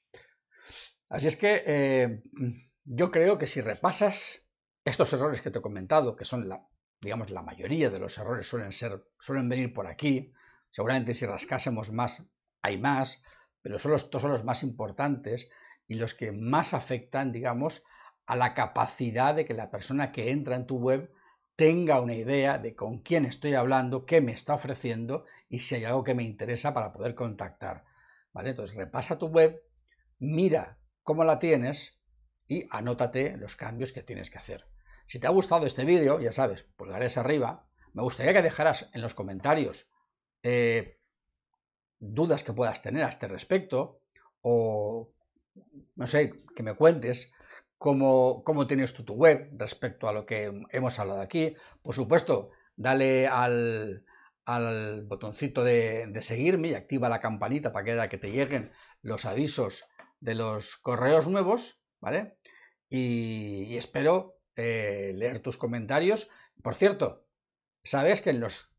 Así 1.10 1.28
es 1.28 1.38
que 1.38 1.64
eh, 1.66 2.22
yo 2.84 3.12
creo 3.12 3.38
que 3.38 3.48
si 3.48 3.62
repasas 3.62 4.44
estos 4.84 5.12
errores 5.14 5.42
que 5.42 5.52
te 5.52 5.60
he 5.60 5.62
comentado, 5.62 6.16
que 6.16 6.26
son 6.26 6.50
la, 6.50 6.68
digamos, 7.02 7.30
la 7.30 7.44
mayoría 7.44 7.90
de 7.90 8.00
los 8.00 8.18
errores 8.18 8.48
suelen 8.48 8.72
ser, 8.72 9.06
suelen 9.20 9.48
venir 9.50 9.74
por 9.74 9.88
aquí, 9.88 10.34
seguramente 10.70 11.14
si 11.14 11.26
rascásemos 11.26 11.92
más, 11.92 12.24
hay 12.62 12.78
más, 12.78 13.24
pero 13.62 13.80
son 13.80 13.94
estos 13.94 14.22
son 14.22 14.32
los 14.32 14.44
más 14.44 14.64
importantes 14.64 15.50
y 15.88 15.96
los 15.96 16.14
que 16.14 16.32
más 16.32 16.74
afectan, 16.74 17.32
digamos, 17.32 17.84
a 18.26 18.36
la 18.36 18.54
capacidad 18.54 19.34
de 19.34 19.46
que 19.46 19.54
la 19.54 19.72
persona 19.72 20.12
que 20.12 20.32
entra 20.32 20.56
en 20.56 20.68
tu 20.68 20.78
web 20.78 21.12
tenga 21.56 22.02
una 22.02 22.14
idea 22.14 22.58
de 22.58 22.76
con 22.76 23.00
quién 23.00 23.26
estoy 23.26 23.54
hablando, 23.54 24.06
qué 24.06 24.22
me 24.22 24.34
está 24.34 24.54
ofreciendo 24.54 25.26
y 25.50 25.60
si 25.60 25.76
hay 25.76 25.86
algo 25.86 26.04
que 26.04 26.14
me 26.14 26.24
interesa 26.24 26.74
para 26.74 26.92
poder 26.92 27.16
contactar. 27.16 27.86
¿Vale? 28.34 28.52
Entonces 28.52 28.76
repasa 28.76 29.18
tu 29.18 29.28
web, 29.28 29.64
mira 30.20 30.77
cómo 31.08 31.24
la 31.24 31.40
tienes 31.40 31.98
y 32.50 32.68
anótate 32.70 33.38
los 33.38 33.56
cambios 33.56 33.94
que 33.94 34.04
tienes 34.04 34.30
que 34.30 34.40
hacer. 34.40 34.66
Si 35.06 35.22
te 35.22 35.28
ha 35.28 35.30
gustado 35.30 35.66
este 35.66 35.86
vídeo, 35.86 36.20
ya 36.20 36.34
sabes, 36.34 36.64
pulgares 36.76 37.18
arriba, 37.18 37.66
me 37.94 38.04
gustaría 38.04 38.34
que 38.34 38.42
dejaras 38.42 38.90
en 38.94 39.02
los 39.02 39.14
comentarios 39.14 39.90
eh, 40.44 41.00
dudas 41.98 42.44
que 42.44 42.52
puedas 42.52 42.82
tener 42.82 43.06
a 43.06 43.08
este 43.08 43.30
respecto 43.30 44.02
o, 44.42 45.14
no 45.96 46.08
sé, 46.08 46.34
que 46.54 46.62
me 46.62 46.76
cuentes 46.76 47.32
cómo, 47.78 48.44
cómo 48.44 48.68
tienes 48.68 48.94
tú 48.94 49.06
tu 49.06 49.14
web 49.14 49.50
respecto 49.54 50.10
a 50.10 50.14
lo 50.14 50.26
que 50.26 50.52
hemos 50.72 51.00
hablado 51.00 51.22
aquí. 51.22 51.56
Por 51.82 51.96
supuesto, 51.96 52.52
dale 52.76 53.28
al, 53.28 54.04
botoncito 55.06 55.64
de, 55.64 56.08
de, 56.08 56.22
seguirme 56.22 56.68
y 56.68 56.74
activa 56.74 57.08
la 57.08 57.22
campanita 57.22 57.72
para 57.72 58.10
que 58.10 58.18
te 58.18 58.30
lleguen 58.30 58.74
los 59.02 59.24
avisos 59.24 59.86
de 60.20 60.36
los 60.36 60.78
correos 60.78 61.28
nuevos, 61.28 61.80
¿vale? 62.00 62.38
Y, 62.90 63.76
espero 63.78 64.38
eh, 64.56 65.12
leer 65.16 65.40
tus 65.40 65.58
comentarios. 65.58 66.30
Por 66.64 66.76
cierto, 66.76 67.26
sabes 67.84 68.22
que 68.22 68.32
en 68.32 68.40
los 68.40 68.72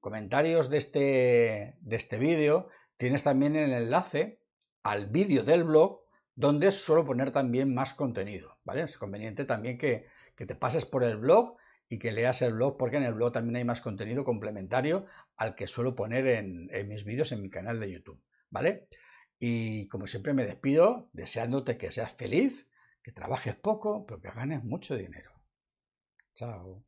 comentarios 0.00 0.70
de 0.70 0.76
este, 0.76 1.76
de 1.80 1.96
este 1.96 2.18
vídeo 2.18 2.68
tienes 2.96 3.22
también 3.22 3.56
el 3.56 3.72
enlace 3.72 4.40
al 4.82 5.08
vídeo 5.08 5.42
del 5.42 5.64
blog 5.64 6.02
donde 6.34 6.70
suelo 6.70 7.04
poner 7.04 7.32
también 7.32 7.74
más 7.74 7.94
contenido, 7.94 8.58
¿vale? 8.64 8.82
Es 8.82 8.98
conveniente 8.98 9.44
también 9.44 9.78
que, 9.78 10.06
que 10.36 10.46
te 10.46 10.54
pases 10.54 10.84
por 10.84 11.02
el 11.02 11.16
blog 11.16 11.56
y 11.88 11.98
que 11.98 12.12
leas 12.12 12.42
el 12.42 12.54
blog 12.54 12.76
porque 12.76 12.98
en 12.98 13.04
el 13.04 13.14
blog 13.14 13.32
también 13.32 13.56
hay 13.56 13.64
más 13.64 13.80
contenido 13.80 14.24
complementario 14.24 15.06
al 15.36 15.54
que 15.54 15.66
suelo 15.66 15.94
poner 15.94 16.26
en, 16.26 16.68
en 16.72 16.88
mis 16.88 17.04
vídeos 17.04 17.32
en 17.32 17.42
mi 17.42 17.50
canal 17.50 17.80
de 17.80 17.90
YouTube, 17.90 18.20
¿vale? 18.50 18.86
Y 19.38 19.88
como 19.88 20.06
siempre 20.06 20.34
me 20.34 20.46
despido 20.46 21.08
deseándote 21.12 21.76
que 21.78 21.90
seas 21.92 22.14
feliz, 22.14 22.68
que 23.02 23.12
trabajes 23.12 23.54
poco, 23.54 24.06
pero 24.06 24.20
que 24.20 24.30
ganes 24.30 24.64
mucho 24.64 24.96
dinero. 24.96 25.32
Chao. 26.34 26.84